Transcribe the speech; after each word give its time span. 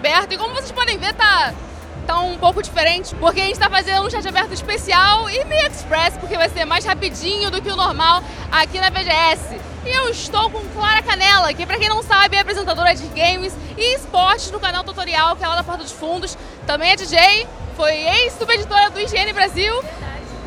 aberto 0.00 0.32
e 0.32 0.38
como 0.38 0.54
vocês 0.54 0.72
podem 0.72 0.96
ver, 0.96 1.12
tá, 1.12 1.52
tá 2.06 2.18
um 2.20 2.38
pouco 2.38 2.62
diferente, 2.62 3.14
porque 3.16 3.38
a 3.38 3.44
gente 3.44 3.52
está 3.52 3.68
fazendo 3.68 4.06
um 4.06 4.10
chat 4.10 4.26
aberto 4.26 4.52
especial 4.52 5.28
e 5.28 5.44
meio 5.44 5.66
express, 5.68 6.16
porque 6.16 6.38
vai 6.38 6.48
ser 6.48 6.64
mais 6.64 6.86
rapidinho 6.86 7.50
do 7.50 7.60
que 7.60 7.70
o 7.70 7.76
normal 7.76 8.22
aqui 8.50 8.80
na 8.80 8.88
BGS. 8.88 9.60
E 9.84 9.90
eu 9.90 10.08
estou 10.08 10.48
com 10.50 10.60
Clara 10.68 11.02
Canela, 11.02 11.52
que 11.52 11.66
para 11.66 11.78
quem 11.78 11.88
não 11.90 12.02
sabe 12.02 12.36
é 12.36 12.40
apresentadora 12.40 12.94
de 12.94 13.06
games 13.08 13.54
e 13.76 13.94
esportes 13.94 14.50
no 14.50 14.58
canal 14.58 14.82
Tutorial, 14.84 15.36
que 15.36 15.44
é 15.44 15.48
lá 15.48 15.54
da 15.54 15.62
Porta 15.62 15.82
dos 15.82 15.92
Fundos. 15.92 16.36
Também 16.66 16.92
é 16.92 16.96
DJ, 16.96 17.46
foi 17.76 17.92
ex-subeditora 17.92 18.88
do 18.90 19.00
IGN 19.00 19.32
Brasil 19.34 19.84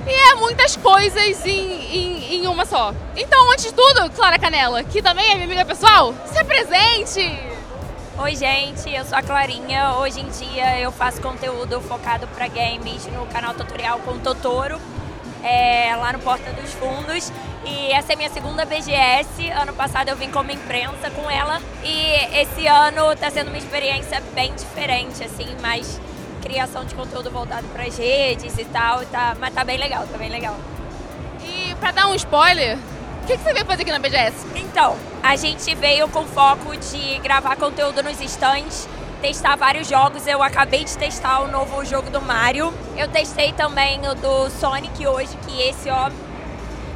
e 0.07 0.31
é 0.31 0.35
muitas 0.35 0.75
coisas 0.75 1.45
em, 1.45 1.95
em, 1.95 2.35
em, 2.35 2.47
uma 2.47 2.65
só. 2.65 2.93
Então, 3.15 3.51
antes 3.51 3.65
de 3.65 3.73
tudo, 3.73 4.09
Clara 4.15 4.39
Canela, 4.39 4.83
que 4.83 5.01
também 5.01 5.29
é 5.29 5.35
minha 5.35 5.45
amiga 5.45 5.63
pessoal, 5.63 6.13
se 6.25 6.39
apresente! 6.39 7.52
Oi, 8.15 8.35
gente, 8.35 8.93
eu 8.93 9.03
sou 9.05 9.17
a 9.17 9.23
Clarinha. 9.23 9.95
Hoje 9.95 10.19
em 10.19 10.29
dia 10.29 10.79
eu 10.79 10.91
faço 10.91 11.19
conteúdo 11.19 11.81
focado 11.81 12.27
para 12.27 12.47
games 12.47 13.07
no 13.07 13.25
canal 13.25 13.55
Tutorial 13.55 13.97
com 13.99 14.19
Totoro, 14.19 14.79
é, 15.43 15.95
lá 15.95 16.13
no 16.13 16.19
Porta 16.19 16.51
dos 16.53 16.71
Fundos. 16.73 17.31
E 17.65 17.91
essa 17.91 18.13
é 18.13 18.15
minha 18.15 18.29
segunda 18.29 18.65
BGS. 18.65 19.49
Ano 19.59 19.73
passado 19.73 20.09
eu 20.09 20.15
vim 20.15 20.29
como 20.29 20.51
imprensa 20.51 21.09
com 21.09 21.29
ela. 21.29 21.59
E 21.83 22.39
esse 22.39 22.67
ano 22.67 23.11
está 23.13 23.31
sendo 23.31 23.47
uma 23.47 23.57
experiência 23.57 24.21
bem 24.35 24.53
diferente, 24.53 25.23
assim, 25.23 25.47
mas 25.59 25.99
criação 26.43 26.85
de 26.85 26.93
conteúdo 26.93 27.31
voltado 27.31 27.65
para 27.69 27.85
as 27.85 27.97
redes 27.97 28.55
e 28.59 28.65
tal, 28.65 29.03
tá, 29.07 29.35
mas 29.39 29.51
tá 29.55 29.63
bem 29.63 29.77
legal, 29.77 30.05
tá 30.05 30.19
bem 30.19 30.29
legal. 30.29 30.55
E 31.43 31.73
para 31.79 31.91
dar 31.91 32.07
um 32.07 32.13
spoiler, 32.13 32.77
o 33.23 33.25
que, 33.25 33.37
que, 33.37 33.43
você 33.43 33.53
veio 33.53 33.65
fazer 33.65 33.83
aqui 33.83 33.91
na 33.91 33.99
BGS? 33.99 34.35
Então, 34.53 34.97
a 35.23 35.37
gente 35.37 35.73
veio 35.75 36.09
com 36.09 36.25
foco 36.25 36.75
de 36.75 37.19
gravar 37.19 37.55
conteúdo 37.55 38.03
nos 38.03 38.19
stands, 38.19 38.87
testar 39.21 39.55
vários 39.55 39.87
jogos. 39.87 40.27
Eu 40.27 40.43
acabei 40.43 40.83
de 40.83 40.97
testar 40.97 41.39
o 41.39 41.47
novo 41.47 41.85
jogo 41.85 42.09
do 42.09 42.21
Mario. 42.21 42.73
Eu 42.97 43.07
testei 43.07 43.53
também 43.53 44.01
o 44.09 44.13
do 44.13 44.49
Sonic 44.49 45.07
hoje, 45.07 45.37
que 45.47 45.61
esse, 45.61 45.89
ó, 45.89 46.11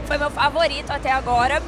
foi 0.05 0.17
meu 0.17 0.29
favorito 0.29 0.91
até 0.91 1.09
agora. 1.13 1.63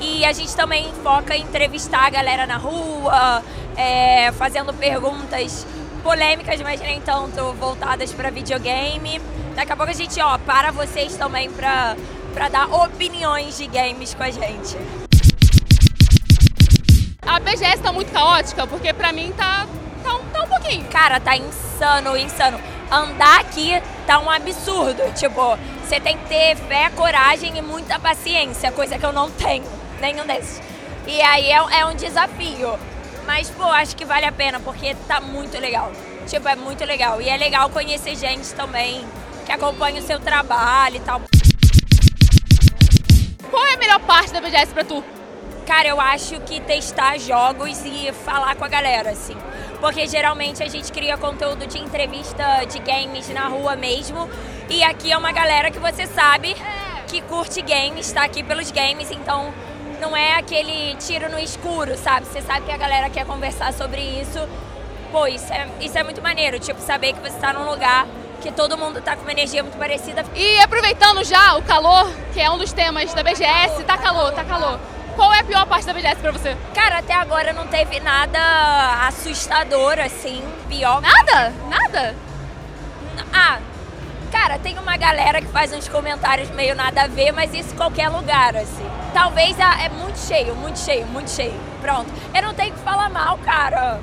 E 0.00 0.24
a 0.24 0.32
gente 0.32 0.56
também 0.56 0.92
foca 1.04 1.36
em 1.36 1.42
entrevistar 1.42 2.06
a 2.06 2.10
galera 2.10 2.48
na 2.48 2.56
rua, 2.56 3.44
é, 3.76 4.32
fazendo 4.32 4.74
perguntas 4.74 5.64
polêmicas, 6.02 6.60
mas 6.62 6.80
nem 6.80 7.00
tanto 7.00 7.52
voltadas 7.52 8.12
para 8.12 8.28
videogame. 8.28 9.20
Daqui 9.54 9.70
a 9.70 9.76
pouco 9.76 9.92
a 9.92 9.94
gente, 9.94 10.20
ó, 10.20 10.36
para 10.38 10.72
vocês 10.72 11.14
também 11.16 11.48
para 11.48 11.94
para 12.32 12.48
dar 12.48 12.66
opiniões 12.66 13.56
de 13.56 13.66
games 13.66 14.14
com 14.14 14.22
a 14.22 14.30
gente. 14.30 14.76
A 17.22 17.38
BGS 17.38 17.82
tá 17.82 17.92
muito 17.92 18.12
caótica, 18.12 18.66
porque 18.66 18.92
pra 18.92 19.12
mim 19.12 19.32
tá, 19.36 19.66
tá, 20.02 20.14
um, 20.14 20.24
tá 20.26 20.42
um 20.42 20.48
pouquinho. 20.48 20.84
Cara, 20.86 21.20
tá 21.20 21.36
insano, 21.36 22.16
insano. 22.16 22.60
Andar 22.90 23.40
aqui 23.40 23.80
tá 24.06 24.18
um 24.18 24.28
absurdo. 24.28 25.02
Tipo, 25.14 25.56
você 25.84 26.00
tem 26.00 26.16
que 26.18 26.26
ter 26.26 26.56
fé, 26.56 26.90
coragem 26.90 27.56
e 27.56 27.62
muita 27.62 27.98
paciência, 27.98 28.72
coisa 28.72 28.98
que 28.98 29.06
eu 29.06 29.12
não 29.12 29.30
tenho, 29.30 29.64
nenhum 30.00 30.26
desses. 30.26 30.60
E 31.06 31.20
aí 31.22 31.50
é, 31.50 31.80
é 31.80 31.86
um 31.86 31.94
desafio. 31.94 32.78
Mas, 33.26 33.48
pô, 33.50 33.64
acho 33.64 33.94
que 33.94 34.04
vale 34.04 34.26
a 34.26 34.32
pena, 34.32 34.58
porque 34.58 34.94
tá 35.06 35.20
muito 35.20 35.56
legal. 35.58 35.92
Tipo, 36.26 36.48
é 36.48 36.56
muito 36.56 36.84
legal. 36.84 37.20
E 37.20 37.28
é 37.28 37.36
legal 37.36 37.70
conhecer 37.70 38.16
gente 38.16 38.52
também 38.54 39.04
que 39.46 39.52
acompanha 39.52 40.00
o 40.00 40.04
seu 40.04 40.18
trabalho 40.18 40.96
e 40.96 41.00
tal. 41.00 41.20
Qual 43.60 43.68
é 43.68 43.74
a 43.74 43.76
melhor 43.76 44.00
parte 44.00 44.32
da 44.32 44.40
BGS 44.40 44.72
pra 44.72 44.82
tu? 44.82 45.04
Cara, 45.66 45.86
eu 45.86 46.00
acho 46.00 46.40
que 46.40 46.62
testar 46.62 47.18
jogos 47.18 47.84
e 47.84 48.10
falar 48.10 48.56
com 48.56 48.64
a 48.64 48.68
galera, 48.68 49.10
assim. 49.10 49.36
Porque 49.82 50.06
geralmente 50.06 50.62
a 50.62 50.66
gente 50.66 50.90
cria 50.90 51.18
conteúdo 51.18 51.66
de 51.66 51.78
entrevista 51.78 52.64
de 52.64 52.78
games 52.78 53.28
na 53.28 53.48
rua 53.48 53.76
mesmo. 53.76 54.30
E 54.70 54.82
aqui 54.82 55.12
é 55.12 55.18
uma 55.18 55.30
galera 55.30 55.70
que 55.70 55.78
você 55.78 56.06
sabe 56.06 56.56
que 57.06 57.20
curte 57.20 57.60
games, 57.60 58.10
tá 58.10 58.24
aqui 58.24 58.42
pelos 58.42 58.70
games, 58.70 59.10
então 59.10 59.52
não 60.00 60.16
é 60.16 60.38
aquele 60.38 60.96
tiro 60.96 61.30
no 61.30 61.38
escuro, 61.38 61.98
sabe? 61.98 62.24
Você 62.28 62.40
sabe 62.40 62.64
que 62.64 62.72
a 62.72 62.78
galera 62.78 63.10
quer 63.10 63.26
conversar 63.26 63.74
sobre 63.74 64.00
isso. 64.00 64.38
Pô, 65.12 65.26
isso 65.26 65.52
é, 65.52 65.68
isso 65.82 65.98
é 65.98 66.02
muito 66.02 66.22
maneiro, 66.22 66.58
tipo, 66.58 66.80
saber 66.80 67.12
que 67.12 67.20
você 67.20 67.36
está 67.36 67.52
num 67.52 67.68
lugar 67.70 68.06
que 68.40 68.50
todo 68.50 68.76
mundo 68.76 69.00
tá 69.00 69.14
com 69.14 69.22
uma 69.22 69.32
energia 69.32 69.62
muito 69.62 69.76
parecida. 69.76 70.24
E 70.34 70.58
aproveitando 70.60 71.22
já 71.24 71.56
o 71.56 71.62
calor, 71.62 72.10
que 72.32 72.40
é 72.40 72.50
um 72.50 72.58
dos 72.58 72.72
temas 72.72 73.12
da 73.12 73.22
BGS, 73.22 73.84
tá 73.84 73.98
calor, 73.98 74.32
tá 74.32 74.44
calor. 74.44 74.80
Qual 75.14 75.32
é 75.34 75.40
a 75.40 75.44
pior 75.44 75.66
parte 75.66 75.86
da 75.86 75.92
BGS 75.92 76.16
pra 76.16 76.32
você? 76.32 76.56
Cara, 76.74 76.98
até 76.98 77.14
agora 77.14 77.52
não 77.52 77.66
teve 77.66 78.00
nada 78.00 78.38
assustador, 79.06 79.98
assim, 79.98 80.42
pior. 80.68 81.02
Nada? 81.02 81.52
Nada? 81.68 82.16
Ah, 83.32 83.58
cara, 84.32 84.58
tem 84.58 84.78
uma 84.78 84.96
galera 84.96 85.42
que 85.42 85.48
faz 85.48 85.72
uns 85.72 85.88
comentários 85.88 86.48
meio 86.50 86.74
nada 86.74 87.02
a 87.02 87.06
ver, 87.06 87.32
mas 87.32 87.52
isso 87.52 87.74
em 87.74 87.76
qualquer 87.76 88.08
lugar, 88.08 88.56
assim. 88.56 88.88
Talvez 89.12 89.58
é 89.58 89.88
muito 89.90 90.18
cheio, 90.18 90.54
muito 90.54 90.78
cheio, 90.78 91.06
muito 91.06 91.30
cheio. 91.30 91.60
Pronto. 91.82 92.10
Eu 92.34 92.42
não 92.42 92.54
tenho 92.54 92.72
que 92.72 92.80
falar 92.80 93.10
mal, 93.10 93.36
cara. 93.38 94.00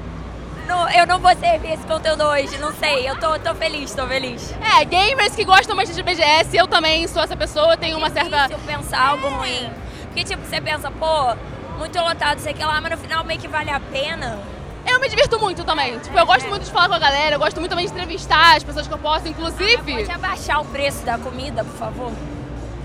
Não, 0.67 0.89
eu 0.89 1.07
não 1.07 1.17
vou 1.19 1.33
servir 1.37 1.71
esse 1.73 1.83
conteúdo 1.87 2.23
hoje, 2.23 2.57
não 2.57 2.73
sei. 2.73 3.09
Eu 3.09 3.17
tô, 3.19 3.39
tô 3.39 3.55
feliz, 3.55 3.93
tô 3.95 4.05
feliz. 4.05 4.53
É, 4.77 4.83
gamers 4.83 5.33
que 5.33 5.45
gostam 5.45 5.75
mais 5.75 5.93
de 5.95 6.03
BGS, 6.03 6.55
eu 6.57 6.67
também 6.67 7.07
sou 7.07 7.23
essa 7.23 7.37
pessoa, 7.37 7.77
tenho 7.77 7.97
uma 7.97 8.09
Difícil 8.09 8.31
certa. 8.31 8.57
pensar 8.59 9.07
algo 9.07 9.29
ruim. 9.29 9.71
Porque, 10.07 10.25
tipo, 10.25 10.43
você 10.45 10.59
pensa, 10.59 10.91
pô, 10.91 11.35
muito 11.77 11.97
lotado, 11.97 12.39
sei 12.39 12.53
que 12.53 12.63
lá, 12.63 12.81
mas 12.81 12.91
no 12.91 12.97
final 12.97 13.23
meio 13.23 13.39
que 13.39 13.47
vale 13.47 13.69
a 13.71 13.79
pena. 13.79 14.37
Eu 14.85 14.99
me 14.99 15.07
divirto 15.07 15.39
muito 15.39 15.63
também. 15.63 15.97
Tipo, 15.99 16.17
eu 16.17 16.25
gosto 16.25 16.47
muito 16.49 16.63
de 16.63 16.71
falar 16.71 16.89
com 16.89 16.95
a 16.95 16.99
galera, 16.99 17.35
eu 17.35 17.39
gosto 17.39 17.59
muito 17.59 17.69
também 17.69 17.85
de 17.85 17.91
entrevistar 17.93 18.57
as 18.57 18.63
pessoas 18.63 18.87
que 18.87 18.93
eu 18.93 18.97
posso, 18.97 19.27
inclusive. 19.27 19.75
Ah, 19.93 19.95
pode 19.95 20.11
abaixar 20.11 20.61
o 20.61 20.65
preço 20.65 21.05
da 21.05 21.17
comida, 21.17 21.63
por 21.63 21.75
favor? 21.77 22.11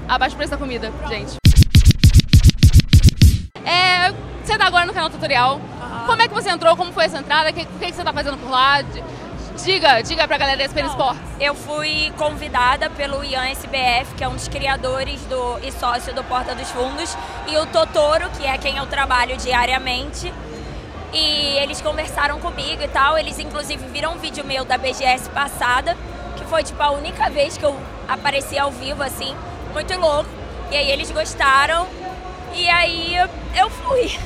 Abaixa 0.09 0.35
o 0.35 0.37
preço 0.37 0.51
da 0.53 0.57
comida, 0.57 0.93
gente. 1.09 1.37
É, 3.65 4.13
você 4.45 4.57
tá 4.59 4.67
agora 4.67 4.87
no 4.87 4.93
canal 4.93 5.11
tutorial. 5.11 5.61
Como 6.07 6.21
é 6.21 6.29
que 6.29 6.35
você 6.35 6.51
entrou? 6.51 6.77
Como 6.77 6.93
foi 6.93 7.05
essa 7.05 7.19
entrada? 7.19 7.51
O 7.51 7.53
que, 7.53 7.65
que, 7.65 7.87
que 7.87 7.93
você 7.93 8.05
tá 8.05 8.13
fazendo 8.13 8.39
por 8.39 8.51
lá? 8.51 8.83
Diga, 9.63 10.01
diga 10.03 10.27
pra 10.27 10.39
galera 10.39 10.59
da 10.59 10.65
SPN 10.65 10.89
Sports. 10.89 11.21
Eu 11.39 11.55
fui 11.55 12.13
convidada 12.17 12.89
pelo 12.91 13.23
Ian 13.23 13.45
SBF, 13.51 14.15
que 14.17 14.25
é 14.25 14.29
um 14.29 14.35
dos 14.35 14.49
criadores 14.49 15.21
do, 15.23 15.59
e 15.63 15.71
sócio 15.71 16.15
do 16.15 16.25
Porta 16.25 16.55
dos 16.55 16.71
Fundos, 16.71 17.17
e 17.47 17.57
o 17.57 17.67
Totoro, 17.67 18.29
que 18.31 18.47
é 18.47 18.57
quem 18.59 18.77
eu 18.79 18.87
trabalho 18.87 19.37
diariamente. 19.37 20.33
E 21.13 21.59
eles 21.59 21.81
conversaram 21.83 22.41
comigo 22.41 22.83
e 22.83 22.89
tal. 22.89 23.19
Eles, 23.19 23.39
inclusive, 23.39 23.87
viram 23.89 24.15
um 24.15 24.19
vídeo 24.19 24.45
meu 24.45 24.65
da 24.65 24.79
BGS 24.79 25.29
passada, 25.31 25.97
que 26.37 26.45
foi, 26.47 26.65
tipo, 26.65 26.83
a 26.83 26.91
única 26.91 27.29
vez 27.29 27.57
que 27.57 27.65
eu 27.65 27.79
apareci 28.09 28.59
ao 28.59 28.71
vivo, 28.71 29.03
assim, 29.03 29.37
muito 29.73 29.95
louco. 29.99 30.29
E 30.71 30.77
aí 30.77 30.91
eles 30.91 31.11
gostaram, 31.11 31.87
e 32.55 32.69
aí 32.69 33.15
eu 33.55 33.69
fui. 33.71 34.19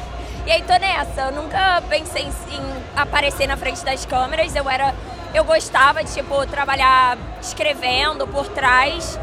E 0.47 0.53
aí 0.53 0.63
tô 0.63 0.75
nessa. 0.75 1.23
Eu 1.23 1.33
nunca 1.33 1.83
pensei 1.89 2.23
em 2.23 2.63
aparecer 2.95 3.49
na 3.49 3.57
frente 3.57 3.85
das 3.85 4.07
câmeras. 4.07 4.55
Eu 4.55 4.71
era. 4.71 4.95
Eu 5.35 5.45
gostava 5.45 6.05
de, 6.05 6.15
tipo, 6.15 6.47
trabalhar 6.47 7.19
escrevendo 7.43 8.29
por 8.29 8.47
trás. 8.49 9.19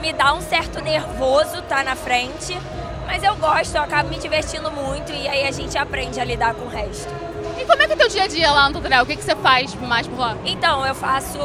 Me 0.00 0.12
dá 0.12 0.32
um 0.32 0.40
certo 0.40 0.80
nervoso 0.80 1.58
estar 1.58 1.78
tá 1.78 1.82
na 1.82 1.96
frente. 1.96 2.56
Mas 3.04 3.22
eu 3.22 3.34
gosto, 3.36 3.74
eu 3.74 3.82
acabo 3.82 4.08
me 4.08 4.16
divertindo 4.16 4.70
muito 4.70 5.12
e 5.12 5.28
aí 5.28 5.46
a 5.46 5.50
gente 5.50 5.76
aprende 5.76 6.18
a 6.20 6.24
lidar 6.24 6.54
com 6.54 6.64
o 6.64 6.68
resto. 6.68 7.12
E 7.60 7.64
como 7.64 7.82
é 7.82 7.86
que 7.86 7.92
é 7.92 7.94
o 7.96 7.98
teu 7.98 8.08
dia 8.08 8.22
a 8.22 8.26
dia 8.26 8.50
lá 8.50 8.68
no 8.68 8.74
tutorial? 8.76 9.04
O 9.04 9.06
que, 9.06 9.16
que 9.16 9.22
você 9.22 9.36
faz 9.36 9.74
mais 9.74 10.06
por 10.06 10.18
lá? 10.18 10.36
Então, 10.44 10.86
eu 10.86 10.94
faço 10.94 11.38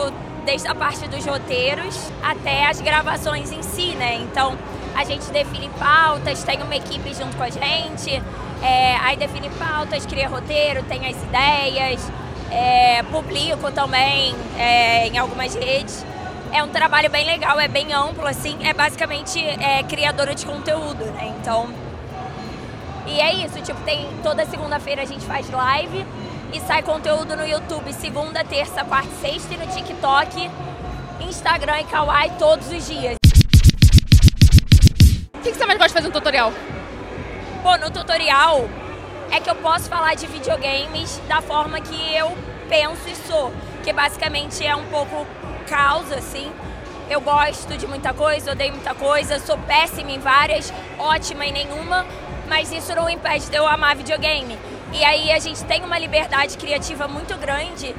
desde 0.45 0.67
a 0.67 0.75
parte 0.75 1.07
dos 1.07 1.25
roteiros 1.25 2.11
até 2.23 2.67
as 2.67 2.79
gravações 2.79 3.51
em 3.51 3.61
si, 3.61 3.95
né? 3.95 4.15
Então, 4.15 4.57
a 4.95 5.03
gente 5.03 5.29
define 5.31 5.69
pautas, 5.77 6.43
tem 6.43 6.61
uma 6.61 6.75
equipe 6.75 7.13
junto 7.13 7.35
com 7.35 7.43
a 7.43 7.49
gente, 7.49 8.21
é, 8.61 8.95
aí 8.97 9.15
define 9.15 9.49
pautas, 9.51 10.05
cria 10.05 10.27
roteiro, 10.27 10.83
tem 10.83 11.05
as 11.07 11.15
ideias, 11.23 12.11
é, 12.51 13.03
publico 13.03 13.71
também 13.71 14.35
é, 14.57 15.07
em 15.07 15.17
algumas 15.17 15.55
redes. 15.55 16.05
É 16.51 16.63
um 16.63 16.69
trabalho 16.69 17.09
bem 17.09 17.25
legal, 17.25 17.59
é 17.59 17.67
bem 17.67 17.93
amplo, 17.93 18.25
assim, 18.25 18.57
é 18.65 18.73
basicamente 18.73 19.39
é, 19.39 19.83
criadora 19.83 20.33
de 20.33 20.45
conteúdo, 20.45 21.05
né? 21.05 21.33
Então. 21.39 21.69
E 23.05 23.19
é 23.21 23.33
isso, 23.33 23.61
tipo, 23.61 23.79
tem 23.81 24.07
toda 24.23 24.45
segunda-feira 24.45 25.01
a 25.01 25.05
gente 25.05 25.25
faz 25.25 25.49
live 25.49 26.05
e 26.53 26.59
sai 26.61 26.81
conteúdo 26.83 27.35
no 27.35 27.45
YouTube 27.45 27.93
segunda, 27.93 28.43
terça, 28.43 28.83
quarta 28.83 29.09
sexta 29.21 29.53
e 29.53 29.57
no 29.57 29.67
TikTok, 29.67 30.49
Instagram 31.21 31.81
e 31.81 31.83
Kawaii 31.85 32.31
todos 32.37 32.67
os 32.71 32.87
dias. 32.87 33.15
O 35.33 35.41
que, 35.41 35.51
que 35.51 35.57
você 35.57 35.65
mais 35.65 35.79
gosta 35.79 35.87
de 35.87 35.93
fazer 35.93 36.07
no 36.07 36.13
tutorial? 36.13 36.51
Pô, 37.61 37.75
no 37.75 37.91
tutorial 37.91 38.69
é 39.29 39.39
que 39.41 39.49
eu 39.49 39.55
posso 39.55 39.89
falar 39.89 40.15
de 40.15 40.25
videogames 40.27 41.21
da 41.27 41.41
forma 41.41 41.81
que 41.81 42.15
eu 42.15 42.31
penso 42.69 43.09
e 43.09 43.15
sou, 43.15 43.51
que 43.83 43.91
basicamente 43.91 44.65
é 44.65 44.73
um 44.73 44.85
pouco 44.85 45.27
causa, 45.67 46.15
assim. 46.15 46.49
Eu 47.09 47.19
gosto 47.19 47.75
de 47.77 47.85
muita 47.85 48.13
coisa, 48.13 48.53
odeio 48.53 48.71
muita 48.71 48.95
coisa, 48.95 49.39
sou 49.39 49.57
péssima 49.57 50.09
em 50.09 50.19
várias, 50.19 50.71
ótima 50.97 51.45
em 51.45 51.51
nenhuma, 51.51 52.05
mas 52.47 52.71
isso 52.71 52.95
não 52.95 53.09
impede 53.09 53.49
de 53.49 53.57
eu 53.57 53.67
amar 53.67 53.93
videogame. 53.97 54.57
E 54.93 55.03
aí 55.03 55.29
a 55.29 55.39
gente 55.39 55.61
tem 55.65 55.83
uma 55.83 55.99
liberdade 55.99 56.57
criativa 56.57 57.09
muito 57.09 57.35
grande 57.37 57.93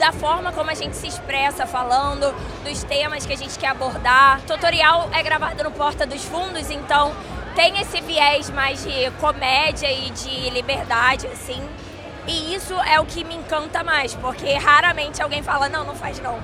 da 0.00 0.10
forma 0.10 0.52
como 0.52 0.68
a 0.68 0.74
gente 0.74 0.96
se 0.96 1.06
expressa 1.06 1.64
falando, 1.64 2.34
dos 2.64 2.82
temas 2.82 3.24
que 3.24 3.32
a 3.32 3.36
gente 3.36 3.56
quer 3.56 3.68
abordar. 3.68 4.40
O 4.40 4.42
tutorial 4.42 5.08
é 5.12 5.22
gravado 5.22 5.62
no 5.62 5.70
Porta 5.70 6.04
dos 6.04 6.24
Fundos, 6.24 6.70
então 6.70 7.14
tem 7.56 7.80
esse 7.80 8.00
viés 8.02 8.50
mais 8.50 8.84
de 8.84 9.10
comédia 9.12 9.90
e 9.90 10.10
de 10.10 10.50
liberdade, 10.50 11.26
assim. 11.26 11.60
E 12.28 12.54
isso 12.54 12.74
é 12.82 13.00
o 13.00 13.06
que 13.06 13.24
me 13.24 13.34
encanta 13.34 13.82
mais, 13.82 14.14
porque 14.14 14.52
raramente 14.52 15.22
alguém 15.22 15.42
fala, 15.42 15.68
não, 15.68 15.84
não 15.84 15.94
faz 15.94 16.20
não. 16.20 16.38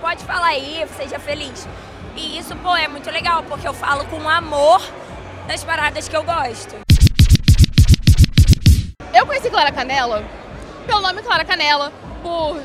Pode 0.00 0.22
falar 0.24 0.46
aí, 0.46 0.86
seja 0.96 1.18
feliz. 1.18 1.68
E 2.14 2.38
isso, 2.38 2.54
pô, 2.56 2.76
é 2.76 2.86
muito 2.86 3.10
legal, 3.10 3.42
porque 3.42 3.66
eu 3.66 3.74
falo 3.74 4.04
com 4.06 4.28
amor 4.28 4.80
das 5.48 5.64
paradas 5.64 6.08
que 6.08 6.16
eu 6.16 6.22
gosto. 6.22 6.76
Eu 9.12 9.26
conheci 9.26 9.50
Clara 9.50 9.72
Canela 9.72 10.24
pelo 10.86 11.00
nome 11.00 11.22
Clara 11.22 11.44
Canela, 11.44 11.92
por 12.22 12.60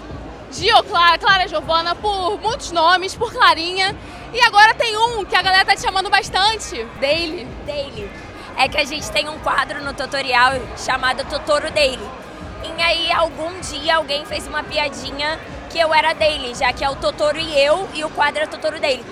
Gio 0.51 0.83
Clara, 0.83 1.17
Clara 1.17 1.47
Giovana, 1.47 1.95
por 1.95 2.39
muitos 2.39 2.71
nomes, 2.71 3.15
por 3.15 3.31
Clarinha. 3.31 3.95
E 4.31 4.39
agora 4.41 4.75
tem 4.75 4.95
um 4.95 5.25
que 5.25 5.35
a 5.35 5.41
galera 5.41 5.65
tá 5.65 5.75
te 5.75 5.81
chamando 5.81 6.09
bastante, 6.09 6.85
Daily. 6.99 7.47
Daily. 7.65 8.09
É 8.55 8.67
que 8.67 8.77
a 8.77 8.83
gente 8.83 9.09
tem 9.11 9.27
um 9.27 9.39
quadro 9.39 9.83
no 9.83 9.93
tutorial 9.93 10.53
chamado 10.77 11.23
Totoro 11.25 11.71
Daily. 11.71 12.09
E 12.63 12.81
aí 12.81 13.11
algum 13.11 13.59
dia 13.59 13.95
alguém 13.95 14.25
fez 14.25 14.45
uma 14.45 14.63
piadinha 14.63 15.39
que 15.69 15.79
eu 15.79 15.91
era 15.93 16.13
Daily, 16.13 16.53
já 16.53 16.71
que 16.71 16.83
é 16.83 16.89
o 16.89 16.95
Totoro 16.95 17.39
e 17.39 17.59
eu 17.59 17.89
e 17.93 18.03
o 18.03 18.09
quadro 18.09 18.43
é 18.43 18.45
Totoro 18.45 18.79
Daily. 18.79 19.03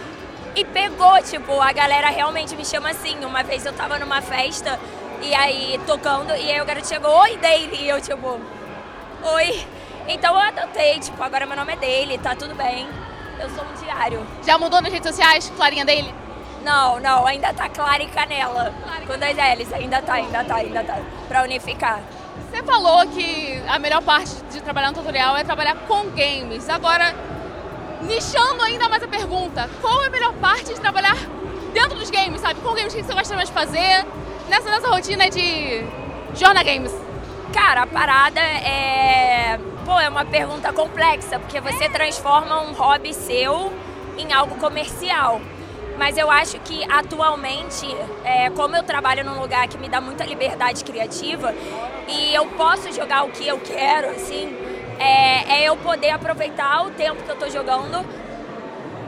E 0.56 0.64
pegou, 0.66 1.20
tipo, 1.24 1.60
a 1.62 1.72
galera 1.72 2.10
realmente 2.10 2.56
me 2.56 2.66
chama 2.66 2.90
assim. 2.90 3.24
Uma 3.26 3.42
vez 3.42 3.66
eu 3.66 3.74
tava 3.74 3.98
numa 3.98 4.22
festa 4.22 4.80
e 5.22 5.34
aí 5.34 5.80
tocando 5.88 6.36
e 6.36 6.52
aí 6.52 6.62
o 6.62 6.66
garoto 6.66 6.88
chegou, 6.88 7.12
oi 7.12 7.38
Daily, 7.38 7.76
e 7.82 7.90
eu 7.90 8.00
tipo, 8.00 8.40
oi. 9.24 9.66
Então 10.08 10.36
eu 10.36 10.42
adotei, 10.42 11.00
tipo, 11.00 11.22
agora 11.24 11.48
meu 11.48 11.56
nome 11.56 11.74
é 11.74 11.76
Daily, 11.76 12.18
tá 12.20 12.36
tudo 12.36 12.54
bem. 12.54 12.88
Eu 13.40 13.50
sou 13.50 13.64
um 13.64 13.74
diário. 13.84 14.26
Já 14.46 14.58
mudou 14.58 14.82
nas 14.82 14.92
redes 14.92 15.08
sociais, 15.08 15.52
Clarinha 15.56 15.86
Daily? 15.86 16.14
Não, 16.64 17.00
não, 17.00 17.26
ainda 17.26 17.54
tá 17.54 17.70
Clara 17.70 18.04
e 18.04 18.08
Canela. 18.08 18.74
Clara 18.84 19.06
com 19.06 19.18
dois 19.18 19.38
L's, 19.38 19.74
ainda 19.74 20.02
tá, 20.02 20.14
ainda 20.14 20.44
tá, 20.44 20.56
ainda 20.56 20.84
tá. 20.84 21.00
Pra 21.28 21.44
unificar. 21.44 22.02
Você 22.50 22.64
falou 22.64 23.06
que 23.08 23.62
a 23.68 23.78
melhor 23.80 24.02
parte 24.02 24.34
de 24.52 24.62
trabalhar 24.62 24.92
no 24.92 24.98
tutorial 24.98 25.38
é 25.38 25.44
trabalhar 25.44 25.76
com 25.88 26.10
games. 26.10 26.68
Agora, 26.70 27.14
nichando 28.02 28.62
ainda 28.64 28.90
mais 28.90 29.04
a 29.04 29.08
pergunta, 29.08 29.70
qual 29.82 30.04
é 30.04 30.08
a 30.08 30.10
melhor 30.10 30.34
parte 30.34 30.74
de 30.74 30.80
trabalhar 30.80 31.16
dentro 31.74 31.98
dos 31.98 32.10
games, 32.10 32.42
sabe? 32.42 32.60
Com 32.62 32.74
games, 32.74 32.94
o 32.94 32.98
que 32.98 33.04
você 33.04 33.14
gosta 33.14 33.36
mais 33.36 33.50
de 33.50 33.54
fazer 33.54 34.06
nessa, 34.50 34.70
nessa 34.70 34.90
rotina 34.90 35.30
de 35.30 35.86
Jornal 36.34 36.64
Games? 36.64 37.07
Cara, 37.54 37.84
a 37.84 37.88
parada 37.88 38.40
é. 38.42 39.60
Pô, 39.86 39.98
é 40.00 40.10
uma 40.10 40.26
pergunta 40.26 40.74
complexa, 40.74 41.40
porque 41.40 41.62
você 41.62 41.88
transforma 41.88 42.62
um 42.62 42.74
hobby 42.74 43.14
seu 43.14 43.72
em 44.18 44.34
algo 44.34 44.56
comercial. 44.56 45.40
Mas 45.98 46.18
eu 46.18 46.30
acho 46.30 46.60
que 46.60 46.84
atualmente, 46.92 47.88
é, 48.24 48.50
como 48.52 48.76
eu 48.76 48.84
trabalho 48.84 49.24
num 49.24 49.40
lugar 49.40 49.68
que 49.68 49.78
me 49.78 49.90
dá 49.90 50.00
muita 50.00 50.24
liberdade 50.26 50.84
criativa 50.84 51.54
e 52.08 52.36
eu 52.36 52.46
posso 52.48 52.92
jogar 52.94 53.24
o 53.24 53.30
que 53.30 53.48
eu 53.48 53.60
quero, 53.60 54.12
assim, 54.12 54.56
é, 55.00 55.62
é 55.62 55.64
eu 55.64 55.76
poder 55.78 56.12
aproveitar 56.12 56.86
o 56.86 56.92
tempo 56.92 57.24
que 57.24 57.30
eu 57.30 57.36
tô 57.36 57.50
jogando 57.50 58.06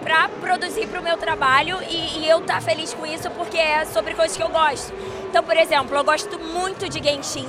para 0.02 0.30
produzir 0.42 0.88
para 0.88 1.00
o 1.00 1.04
meu 1.04 1.18
trabalho 1.18 1.78
e, 1.88 2.20
e 2.20 2.30
eu 2.30 2.40
estar 2.40 2.56
tá 2.56 2.62
feliz 2.62 2.94
com 2.94 3.06
isso 3.06 3.30
porque 3.32 3.58
é 3.58 3.86
sobre 3.86 4.16
coisas 4.16 4.36
que 4.36 4.42
eu 4.42 4.50
gosto. 4.50 4.92
Então, 5.30 5.44
por 5.44 5.56
exemplo, 5.56 5.96
eu 5.96 6.04
gosto 6.04 6.40
muito 6.40 6.90
de 6.90 7.04
Genshin, 7.04 7.48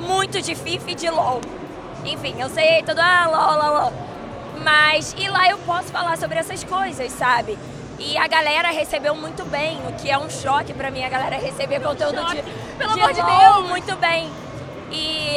muito 0.00 0.40
de 0.40 0.54
FIFA 0.54 0.90
e 0.90 0.94
de 0.94 1.10
LoL. 1.10 1.40
Enfim, 2.04 2.34
eu 2.38 2.48
sei 2.48 2.82
tudo, 2.82 3.00
ah, 3.00 3.26
LoL, 3.26 3.58
LoL, 3.58 3.82
LoL. 3.82 3.92
Mas, 4.62 5.14
e 5.18 5.28
lá 5.28 5.48
eu 5.48 5.58
posso 5.58 5.88
falar 5.88 6.16
sobre 6.16 6.38
essas 6.38 6.64
coisas, 6.64 7.12
sabe? 7.12 7.58
E 7.98 8.16
a 8.16 8.26
galera 8.26 8.68
recebeu 8.68 9.14
muito 9.14 9.44
bem, 9.44 9.78
o 9.88 9.92
que 9.94 10.10
é 10.10 10.18
um 10.18 10.28
choque 10.28 10.74
para 10.74 10.90
mim, 10.90 11.02
a 11.02 11.08
galera 11.08 11.36
receber 11.36 11.80
conteúdo 11.80 12.24
de, 12.26 12.42
Pelo 12.76 12.94
de 12.94 13.00
amor 13.00 13.12
de 13.12 13.22
Deus. 13.22 13.68
muito 13.68 13.96
bem. 13.96 14.30
E, 14.90 15.36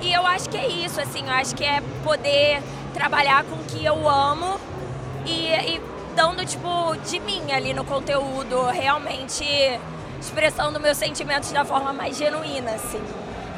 e 0.00 0.12
eu 0.12 0.24
acho 0.26 0.48
que 0.48 0.56
é 0.56 0.66
isso, 0.66 1.00
assim, 1.00 1.26
eu 1.26 1.32
acho 1.32 1.54
que 1.54 1.64
é 1.64 1.82
poder 2.04 2.62
trabalhar 2.94 3.44
com 3.44 3.56
o 3.56 3.64
que 3.64 3.84
eu 3.84 4.08
amo 4.08 4.58
e, 5.26 5.48
e 5.48 5.80
dando, 6.14 6.44
tipo, 6.46 6.96
de 7.04 7.18
mim 7.20 7.52
ali 7.52 7.74
no 7.74 7.84
conteúdo, 7.84 8.66
realmente 8.66 9.44
expressando 10.20 10.80
meus 10.80 10.96
sentimentos 10.96 11.50
da 11.52 11.64
forma 11.64 11.92
mais 11.92 12.16
genuína, 12.16 12.72
assim. 12.72 13.02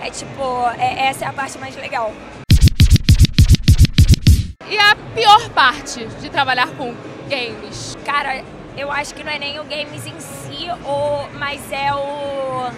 É 0.01 0.11
tipo, 0.11 0.43
é, 0.79 1.09
essa 1.09 1.25
é 1.25 1.29
a 1.29 1.33
parte 1.33 1.59
mais 1.59 1.77
legal. 1.77 2.13
E 4.71 4.79
a 4.79 4.95
pior 5.15 5.49
parte 5.51 6.07
de 6.07 6.29
trabalhar 6.29 6.69
com 6.77 6.95
games? 7.29 7.97
Cara, 8.05 8.45
eu 8.77 8.93
acho 8.93 9.15
que 9.15 9.25
não 9.25 9.33
é 9.33 9.39
nem 9.39 9.59
o 9.59 9.65
games 9.65 10.07
em 10.07 10.21
si, 10.21 10.67
ou, 10.85 11.29
mas 11.39 11.73
é 11.73 11.93
o. 11.93 12.71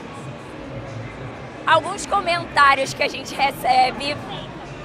Alguns 1.66 2.06
comentários 2.06 2.94
que 2.94 3.02
a 3.02 3.08
gente 3.08 3.34
recebe 3.34 4.16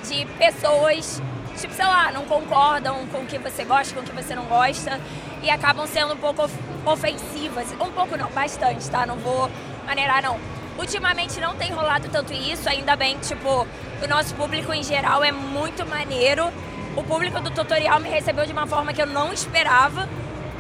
de 0.08 0.26
pessoas, 0.38 1.22
tipo, 1.58 1.74
sei 1.74 1.86
lá, 1.86 2.12
não 2.12 2.26
concordam 2.26 3.08
com 3.08 3.20
o 3.20 3.26
que 3.26 3.38
você 3.38 3.64
gosta, 3.64 3.96
com 3.96 4.02
o 4.02 4.04
que 4.04 4.12
você 4.12 4.36
não 4.36 4.46
gosta, 4.46 5.00
e 5.42 5.50
acabam 5.50 5.88
sendo 5.88 6.14
um 6.14 6.18
pouco 6.18 6.50
ofensivas. 6.86 7.72
Um 7.74 7.92
pouco 7.92 8.18
não, 8.18 8.30
bastante, 8.32 8.90
tá? 8.90 9.06
Não 9.06 9.16
vou 9.16 9.50
maneirar, 9.86 10.22
não. 10.22 10.40
Ultimamente 10.78 11.40
não 11.40 11.56
tem 11.56 11.72
rolado 11.72 12.10
tanto 12.10 12.34
isso, 12.34 12.68
ainda 12.68 12.96
bem, 12.96 13.18
tipo, 13.20 13.66
o 14.04 14.08
nosso 14.08 14.36
público 14.36 14.74
em 14.74 14.84
geral 14.84 15.24
é 15.24 15.32
muito 15.32 15.86
maneiro. 15.86 16.52
O 16.96 17.04
público 17.04 17.40
do 17.40 17.50
tutorial 17.50 18.00
me 18.00 18.10
recebeu 18.10 18.46
de 18.46 18.52
uma 18.52 18.68
forma 18.68 18.94
que 18.94 19.02
eu 19.02 19.06
não 19.06 19.32
esperava, 19.32 20.08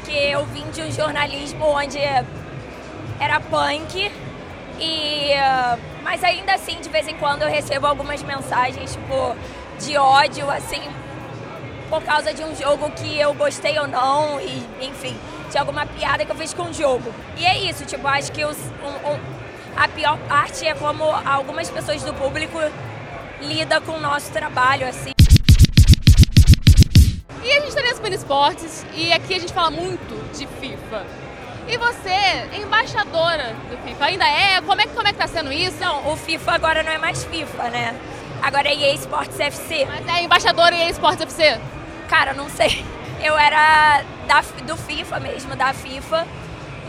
que 0.05 0.11
eu 0.11 0.45
vim 0.45 0.69
de 0.71 0.81
um 0.81 0.91
jornalismo 0.91 1.65
onde 1.65 1.99
era 3.19 3.39
punk 3.39 4.11
e 4.79 5.31
mas 6.03 6.23
ainda 6.23 6.53
assim 6.53 6.79
de 6.81 6.89
vez 6.89 7.07
em 7.07 7.15
quando 7.15 7.43
eu 7.43 7.49
recebo 7.49 7.87
algumas 7.87 8.21
mensagens 8.21 8.91
tipo 8.91 9.35
de 9.79 9.97
ódio 9.97 10.49
assim 10.51 10.81
por 11.89 12.03
causa 12.03 12.33
de 12.33 12.43
um 12.43 12.53
jogo 12.55 12.91
que 12.91 13.17
eu 13.17 13.33
gostei 13.33 13.79
ou 13.79 13.87
não 13.87 14.39
e 14.41 14.67
enfim 14.81 15.15
de 15.49 15.57
alguma 15.57 15.85
piada 15.85 16.25
que 16.25 16.31
eu 16.31 16.35
fiz 16.35 16.53
com 16.53 16.63
o 16.63 16.73
jogo. 16.73 17.13
E 17.37 17.45
é 17.45 17.57
isso 17.59 17.85
tipo 17.85 18.05
acho 18.07 18.31
que 18.31 18.43
os, 18.43 18.57
um, 18.57 19.11
um, 19.11 19.19
a 19.75 19.87
pior 19.87 20.17
parte 20.27 20.65
é 20.67 20.73
como 20.73 21.03
algumas 21.03 21.69
pessoas 21.69 22.03
do 22.03 22.13
público 22.13 22.57
lida 23.41 23.81
com 23.81 23.93
o 23.93 23.99
nosso 23.99 24.31
trabalho 24.31 24.87
assim 24.87 25.15
e 27.45 27.51
a 27.51 27.59
gente 27.59 27.69
está 27.69 27.81
nesse 27.81 28.15
Esportes 28.15 28.85
e 28.95 29.13
aqui 29.13 29.35
a 29.35 29.39
gente 29.39 29.53
fala 29.53 29.69
muito 29.69 30.35
de 30.35 30.47
FIFA. 30.47 31.05
E 31.67 31.77
você 31.77 32.09
é 32.09 32.49
embaixadora 32.57 33.55
do 33.69 33.77
FIFA, 33.83 34.05
ainda 34.05 34.27
é? 34.27 34.61
Como 34.61 34.81
é, 34.81 34.87
como 34.87 35.07
é 35.07 35.13
que 35.13 35.19
tá 35.19 35.27
sendo 35.27 35.51
isso? 35.51 35.77
Não, 35.79 36.11
o 36.11 36.15
FIFA 36.15 36.53
agora 36.53 36.81
não 36.81 36.91
é 36.91 36.97
mais 36.97 37.23
FIFA, 37.23 37.69
né? 37.69 37.95
Agora 38.41 38.67
é 38.67 38.73
EA 38.73 38.93
Sports 38.95 39.39
FC. 39.39 39.85
Mas 39.85 40.07
é 40.07 40.23
embaixadora 40.23 40.75
EA 40.75 40.89
Sports 40.89 41.21
FC? 41.21 41.59
Cara, 42.07 42.33
não 42.33 42.49
sei. 42.49 42.83
Eu 43.23 43.37
era 43.37 44.01
da, 44.27 44.41
do 44.65 44.75
FIFA 44.75 45.19
mesmo, 45.19 45.55
da 45.55 45.71
FIFA. 45.71 46.25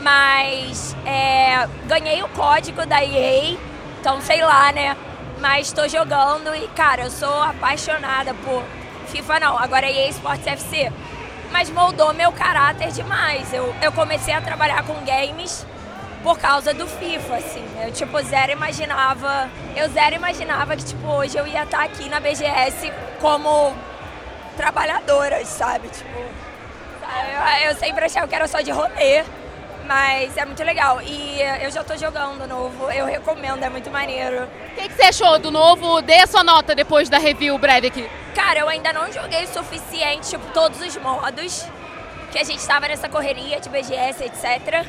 Mas 0.06 0.94
é, 1.04 1.66
ganhei 1.88 2.22
o 2.22 2.28
código 2.28 2.86
da 2.86 3.04
EA, 3.04 3.58
então 3.98 4.20
sei 4.20 4.40
lá, 4.40 4.70
né? 4.70 4.96
Mas 5.40 5.72
tô 5.72 5.88
jogando 5.88 6.54
e, 6.54 6.68
cara, 6.68 7.02
eu 7.02 7.10
sou 7.10 7.42
apaixonada 7.42 8.32
por 8.32 8.62
FIFA 9.08 9.40
não, 9.40 9.58
agora 9.58 9.84
é 9.84 10.04
EA 10.06 10.10
Sports 10.10 10.46
FC. 10.46 10.92
Mas 11.50 11.70
moldou 11.70 12.14
meu 12.14 12.30
caráter 12.30 12.92
demais. 12.92 13.52
Eu, 13.52 13.74
eu 13.82 13.90
comecei 13.90 14.32
a 14.32 14.40
trabalhar 14.40 14.84
com 14.84 14.94
games 15.04 15.66
por 16.22 16.38
causa 16.38 16.72
do 16.72 16.86
FIFA, 16.86 17.34
assim. 17.38 17.66
Eu, 17.82 17.90
tipo, 17.90 18.22
zero 18.22 18.52
imaginava... 18.52 19.50
Eu 19.74 19.88
zero 19.88 20.14
imaginava 20.14 20.76
que, 20.76 20.84
tipo, 20.84 21.04
hoje 21.08 21.36
eu 21.36 21.48
ia 21.48 21.64
estar 21.64 21.82
aqui 21.82 22.08
na 22.08 22.20
BGS 22.20 22.92
como 23.20 23.74
trabalhadora, 24.56 25.44
sabe? 25.44 25.88
Tipo... 25.88 26.16
Eu, 27.60 27.70
eu 27.70 27.74
sempre 27.74 28.04
achava 28.04 28.28
que 28.28 28.34
era 28.36 28.46
só 28.46 28.60
de 28.60 28.70
rolê. 28.70 29.24
Mas 29.86 30.36
é 30.36 30.44
muito 30.44 30.62
legal. 30.64 31.00
E 31.00 31.40
eu 31.62 31.70
já 31.70 31.84
tô 31.84 31.96
jogando 31.96 32.46
novo. 32.46 32.90
Eu 32.90 33.06
recomendo, 33.06 33.62
é 33.62 33.70
muito 33.70 33.90
maneiro. 33.90 34.44
O 34.44 34.74
que, 34.74 34.88
que, 34.88 34.94
você 34.94 35.04
achou 35.04 35.38
do 35.38 35.50
novo? 35.50 36.02
Dê 36.02 36.20
a 36.20 36.26
sua 36.26 36.42
nota 36.42 36.74
depois 36.74 37.08
da 37.08 37.18
review 37.18 37.56
breve 37.56 37.86
aqui. 37.86 38.10
Cara, 38.34 38.60
eu 38.60 38.68
ainda 38.68 38.92
não 38.92 39.10
joguei 39.12 39.44
o 39.44 39.48
suficiente, 39.48 40.30
tipo, 40.30 40.44
todos 40.52 40.80
os 40.80 40.96
modos. 40.96 41.64
Que 42.32 42.38
a 42.38 42.44
gente 42.44 42.58
estava 42.58 42.88
nessa 42.88 43.08
correria 43.08 43.60
de 43.60 43.68
BGS, 43.68 44.24
etc. 44.24 44.84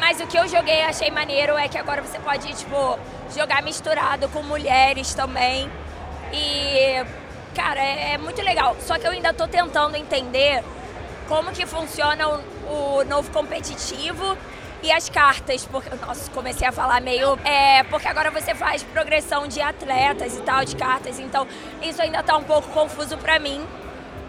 Mas 0.00 0.20
o 0.20 0.26
que 0.26 0.38
eu 0.38 0.48
joguei 0.48 0.82
achei 0.82 1.10
maneiro 1.10 1.56
é 1.58 1.68
que 1.68 1.76
agora 1.76 2.00
você 2.00 2.18
pode, 2.18 2.52
tipo, 2.54 2.98
jogar 3.36 3.62
misturado 3.62 4.28
com 4.30 4.42
mulheres 4.42 5.12
também. 5.14 5.70
E, 6.32 7.04
cara, 7.54 7.80
é, 7.80 8.14
é 8.14 8.18
muito 8.18 8.40
legal. 8.40 8.74
Só 8.80 8.98
que 8.98 9.06
eu 9.06 9.10
ainda 9.10 9.34
tô 9.34 9.46
tentando 9.46 9.96
entender 9.96 10.64
como 11.28 11.52
que 11.52 11.66
funciona 11.66 12.26
o, 12.28 12.40
o 12.68 13.04
novo 13.04 13.30
competitivo 13.30 14.36
E 14.82 14.92
as 14.92 15.08
cartas, 15.08 15.66
porque, 15.66 15.90
nossa, 15.96 16.30
comecei 16.30 16.66
a 16.66 16.70
falar 16.72 17.00
meio. 17.00 17.38
É, 17.44 17.82
porque 17.84 18.06
agora 18.06 18.30
você 18.30 18.54
faz 18.54 18.82
progressão 18.84 19.48
de 19.48 19.60
atletas 19.60 20.36
e 20.36 20.42
tal, 20.42 20.64
de 20.64 20.76
cartas, 20.76 21.18
então 21.18 21.46
isso 21.82 22.00
ainda 22.00 22.22
tá 22.22 22.36
um 22.36 22.44
pouco 22.44 22.68
confuso 22.68 23.16
pra 23.18 23.38
mim. 23.40 23.66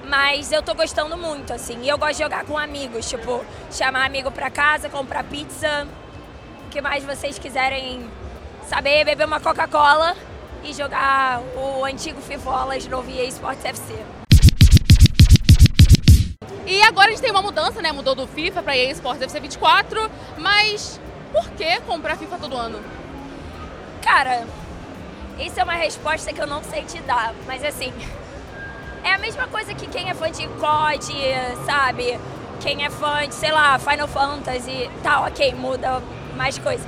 Mas 0.07 0.51
eu 0.51 0.63
tô 0.63 0.73
gostando 0.73 1.15
muito, 1.15 1.53
assim. 1.53 1.83
E 1.83 1.89
eu 1.89 1.97
gosto 1.97 2.13
de 2.13 2.23
jogar 2.23 2.43
com 2.45 2.57
amigos, 2.57 3.07
tipo, 3.07 3.45
chamar 3.71 4.05
amigo 4.05 4.31
pra 4.31 4.49
casa, 4.49 4.89
comprar 4.89 5.23
pizza. 5.23 5.87
O 6.65 6.69
que 6.69 6.81
mais 6.81 7.03
vocês 7.03 7.37
quiserem 7.37 8.09
saber? 8.67 9.05
Beber 9.05 9.27
uma 9.27 9.39
Coca-Cola 9.39 10.15
e 10.63 10.73
jogar 10.73 11.41
o 11.55 11.85
antigo 11.85 12.19
Fifolas 12.21 12.87
no 12.87 13.07
EA 13.07 13.25
Sports 13.25 13.63
FC. 13.63 14.18
E 16.65 16.81
agora 16.83 17.07
a 17.07 17.11
gente 17.11 17.21
tem 17.21 17.31
uma 17.31 17.41
mudança, 17.41 17.81
né? 17.81 17.91
Mudou 17.91 18.15
do 18.15 18.27
FIFA 18.27 18.61
para 18.63 18.77
EA 18.77 18.91
Sports 18.91 19.21
FC 19.21 19.39
24, 19.39 20.11
mas 20.37 20.99
por 21.31 21.49
que 21.51 21.79
comprar 21.81 22.17
FIFA 22.17 22.37
todo 22.37 22.55
ano? 22.55 22.79
Cara, 24.01 24.45
isso 25.39 25.59
é 25.59 25.63
uma 25.63 25.73
resposta 25.73 26.33
que 26.33 26.41
eu 26.41 26.47
não 26.47 26.63
sei 26.63 26.83
te 26.83 26.99
dar, 27.01 27.33
mas 27.45 27.63
assim, 27.63 27.93
é 29.03 29.13
a 29.13 29.17
mesma 29.17 29.47
coisa 29.47 29.73
que 29.73 29.87
quem 29.87 30.09
é 30.09 30.13
fã 30.13 30.31
de 30.31 30.47
COD, 30.47 31.13
sabe? 31.65 32.19
Quem 32.59 32.83
é 32.83 32.89
fã 32.89 33.27
de, 33.27 33.35
sei 33.35 33.51
lá, 33.51 33.79
Final 33.79 34.07
Fantasy, 34.07 34.89
tal, 35.01 35.25
ok, 35.25 35.53
muda 35.55 36.01
mais 36.35 36.57
coisa. 36.57 36.85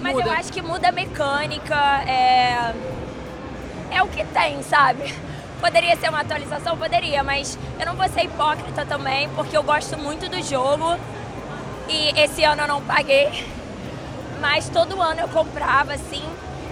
Mas 0.00 0.14
Muda. 0.14 0.28
eu 0.28 0.32
acho 0.32 0.52
que 0.52 0.60
muda 0.60 0.88
a 0.88 0.92
mecânica, 0.92 1.76
é. 2.06 2.74
É 3.90 4.02
o 4.02 4.08
que 4.08 4.24
tem, 4.24 4.62
sabe? 4.62 5.14
Poderia 5.62 5.94
ser 5.94 6.08
uma 6.08 6.22
atualização? 6.22 6.76
Poderia, 6.76 7.22
mas 7.22 7.56
eu 7.78 7.86
não 7.86 7.94
vou 7.94 8.08
ser 8.08 8.24
hipócrita 8.24 8.84
também, 8.84 9.28
porque 9.28 9.56
eu 9.56 9.62
gosto 9.62 9.96
muito 9.96 10.28
do 10.28 10.42
jogo 10.42 10.98
e 11.88 12.20
esse 12.20 12.42
ano 12.42 12.62
eu 12.62 12.66
não 12.66 12.82
paguei, 12.82 13.30
mas 14.40 14.68
todo 14.68 15.00
ano 15.00 15.20
eu 15.20 15.28
comprava 15.28 15.92
assim. 15.94 16.24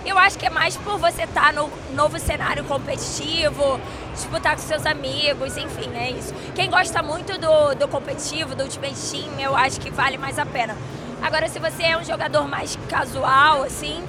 Eu 0.04 0.18
acho 0.18 0.36
que 0.36 0.44
é 0.44 0.50
mais 0.50 0.76
por 0.76 0.98
você 0.98 1.22
estar 1.22 1.52
no 1.52 1.70
novo 1.94 2.18
cenário 2.18 2.64
competitivo, 2.64 3.80
disputar 4.12 4.56
com 4.56 4.62
seus 4.62 4.84
amigos, 4.84 5.56
enfim, 5.56 5.88
é 5.94 6.10
isso. 6.10 6.34
Quem 6.56 6.68
gosta 6.68 7.00
muito 7.00 7.38
do, 7.38 7.76
do 7.76 7.86
competitivo, 7.86 8.56
do 8.56 8.64
Ultimate 8.64 8.96
Team, 9.08 9.38
eu 9.38 9.54
acho 9.54 9.78
que 9.78 9.88
vale 9.88 10.18
mais 10.18 10.36
a 10.36 10.44
pena. 10.44 10.76
Agora, 11.22 11.48
se 11.48 11.60
você 11.60 11.84
é 11.84 11.96
um 11.96 12.04
jogador 12.04 12.48
mais 12.48 12.76
casual, 12.88 13.62
assim, 13.62 14.02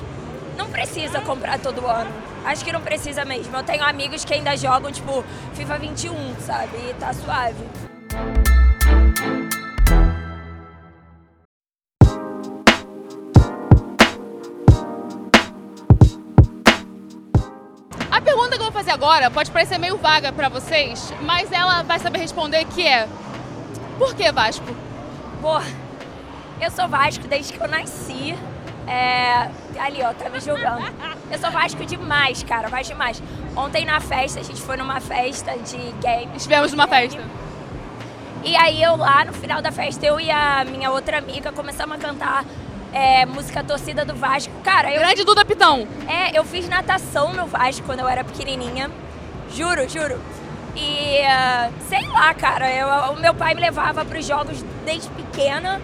não 0.58 0.72
precisa 0.72 1.22
comprar 1.22 1.60
todo 1.60 1.86
ano. 1.86 2.31
Acho 2.43 2.65
que 2.65 2.71
não 2.71 2.81
precisa 2.81 3.24
mesmo. 3.24 3.55
Eu 3.55 3.63
tenho 3.63 3.83
amigos 3.83 4.25
que 4.25 4.33
ainda 4.33 4.55
jogam, 4.57 4.91
tipo, 4.91 5.24
FIFA 5.53 5.77
21, 5.77 6.36
sabe? 6.39 6.77
E 6.77 6.93
tá 6.95 7.13
suave. 7.13 7.63
A 18.10 18.19
pergunta 18.19 18.50
que 18.50 18.57
eu 18.57 18.63
vou 18.63 18.71
fazer 18.71 18.91
agora 18.91 19.29
pode 19.29 19.51
parecer 19.51 19.77
meio 19.77 19.98
vaga 19.98 20.31
para 20.31 20.50
vocês, 20.50 21.13
mas 21.21 21.51
ela 21.51 21.83
vai 21.83 22.00
saber 22.00 22.19
responder 22.19 22.65
que 22.65 22.86
é 22.86 23.07
Por 23.98 24.15
que 24.15 24.31
Vasco? 24.31 24.65
Pô, 25.41 25.60
eu 26.60 26.71
sou 26.71 26.88
Vasco 26.88 27.27
desde 27.27 27.53
que 27.53 27.62
eu 27.62 27.67
nasci. 27.67 28.36
É... 28.88 29.50
Ali, 29.79 30.03
ó, 30.03 30.13
tá 30.13 30.29
me 30.29 30.39
julgando. 30.39 30.86
Eu 31.32 31.40
sou 31.40 31.50
Vasco 31.50 31.86
demais, 31.86 32.44
cara, 32.44 32.68
Vasco 32.68 32.94
demais. 32.94 33.22
Ontem 33.56 33.86
na 33.86 34.00
festa, 34.00 34.40
a 34.40 34.44
gente 34.44 34.62
foi 34.62 34.78
numa 34.78 35.00
festa 35.00 35.58
de 35.58 35.78
games. 36.02 36.36
Estivemos 36.36 36.72
numa 36.72 36.88
festa. 36.88 37.22
E 38.44 38.56
aí 38.56 38.82
eu 38.82 38.96
lá, 38.96 39.24
no 39.24 39.34
final 39.34 39.62
da 39.62 39.72
festa, 39.72 40.06
eu 40.06 40.20
e 40.20 40.30
a 40.30 40.66
minha 40.66 40.92
outra 40.92 41.18
amiga 41.20 41.52
começamos 41.52 41.96
a 41.96 42.00
cantar 42.00 42.46
é, 42.92 43.26
música 43.26 43.64
torcida 43.64 44.04
do 44.04 44.16
Vasco. 44.16 44.52
Cara, 44.64 44.92
eu, 44.92 45.00
Grande 45.00 45.24
Duda 45.24 45.46
Pitão. 45.46 45.88
é, 46.08 46.38
eu 46.38 46.44
fiz 46.44 46.68
natação 46.68 47.34
no 47.34 47.46
Vasco 47.46 47.86
quando 47.86 48.00
eu 48.00 48.10
era 48.10 48.24
pequenininha. 48.24 48.90
Juro, 49.54 49.88
juro. 49.88 50.20
E 50.76 51.22
ah, 51.24 51.70
sei 51.88 52.08
lá, 52.08 52.34
cara, 52.34 52.70
eu, 52.74 52.88
o 53.14 53.20
meu 53.20 53.34
pai 53.34 53.54
me 53.54 53.62
levava 53.62 54.04
para 54.06 54.20
os 54.20 54.26
jogos 54.26 54.64
desde 54.86 55.10
pequena. 55.10 55.82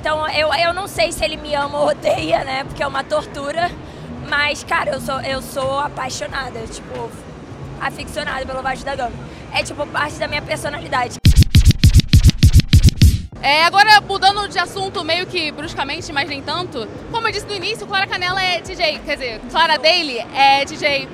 Então 0.00 0.26
eu, 0.28 0.52
eu 0.52 0.72
não 0.72 0.88
sei 0.88 1.12
se 1.12 1.24
ele 1.24 1.36
me 1.36 1.54
ama 1.54 1.78
ou 1.78 1.88
odeia, 1.88 2.42
né? 2.44 2.64
Porque 2.64 2.82
é 2.82 2.86
uma 2.86 3.04
tortura. 3.04 3.70
Mas, 4.32 4.64
cara, 4.64 4.92
eu 4.92 4.98
sou, 4.98 5.20
eu 5.20 5.42
sou 5.42 5.78
apaixonada, 5.78 6.60
tipo, 6.60 7.10
aficionada 7.78 8.46
pelo 8.46 8.62
Vasco 8.62 8.82
da 8.82 8.94
Gama. 8.94 9.12
É 9.52 9.62
tipo 9.62 9.86
parte 9.86 10.14
da 10.14 10.26
minha 10.26 10.40
personalidade. 10.40 11.18
É, 13.42 13.64
agora 13.64 14.00
mudando 14.00 14.48
de 14.48 14.58
assunto 14.58 15.04
meio 15.04 15.26
que 15.26 15.52
bruscamente, 15.52 16.10
mas 16.14 16.30
nem 16.30 16.40
tanto. 16.40 16.88
Como 17.10 17.28
eu 17.28 17.30
disse 17.30 17.44
no 17.44 17.54
início, 17.54 17.86
Clara 17.86 18.06
Canela 18.06 18.42
é 18.42 18.62
DJ, 18.62 19.00
quer 19.00 19.16
dizer, 19.16 19.40
Clara 19.50 19.76
Daly 19.76 20.20
é 20.34 20.64
DJ. 20.64 21.06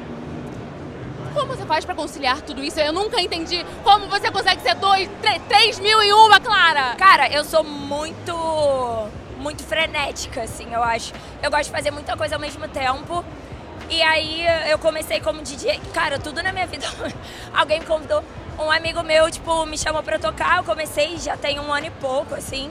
Como 1.35 1.49
você 1.49 1.67
faz 1.67 1.85
pra 1.85 1.97
conciliar 1.97 2.41
tudo 2.43 2.63
isso? 2.63 2.79
Eu 2.79 2.93
nunca 2.93 3.21
entendi 3.21 3.67
como 3.83 4.07
você 4.07 4.31
consegue 4.31 4.63
ser 4.63 4.77
dois, 4.77 5.11
três, 5.21 5.43
três 5.49 5.81
mil 5.81 6.01
e 6.05 6.13
uma, 6.13 6.39
Clara. 6.39 6.95
Cara, 6.95 7.29
eu 7.29 7.43
sou 7.43 7.65
muito, 7.65 8.33
muito 9.39 9.63
frenética, 9.63 10.43
assim, 10.43 10.73
eu 10.73 10.83
acho. 10.83 11.13
Eu 11.43 11.51
gosto 11.51 11.65
de 11.65 11.71
fazer 11.71 11.91
muita 11.91 12.17
coisa 12.17 12.37
ao 12.37 12.41
mesmo 12.41 12.67
tempo. 12.69 13.25
E 13.91 14.03
aí 14.03 14.45
eu 14.71 14.79
comecei 14.79 15.21
como 15.21 15.41
DJ. 15.43 15.81
Cara, 15.95 16.19
tudo 16.19 16.43
na 16.43 16.53
minha 16.53 16.67
vida. 16.67 16.87
Alguém 17.55 17.81
me 17.81 17.87
convidou. 17.87 18.23
Um 18.59 18.71
amigo 18.71 19.03
meu, 19.03 19.31
tipo, 19.31 19.65
me 19.65 19.79
chamou 19.79 20.03
pra 20.03 20.19
tocar. 20.19 20.59
Eu 20.59 20.65
comecei 20.65 21.17
já 21.19 21.37
tem 21.37 21.59
um 21.59 21.73
ano 21.73 21.87
e 21.87 21.91
pouco, 21.91 22.35
assim. 22.35 22.71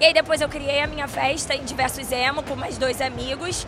E 0.00 0.04
aí 0.04 0.12
depois 0.12 0.40
eu 0.40 0.48
criei 0.48 0.80
a 0.80 0.86
minha 0.86 1.08
festa 1.08 1.54
em 1.54 1.64
diversos 1.64 2.10
emo 2.12 2.42
com 2.42 2.54
mais 2.54 2.78
dois 2.78 3.00
amigos. 3.00 3.66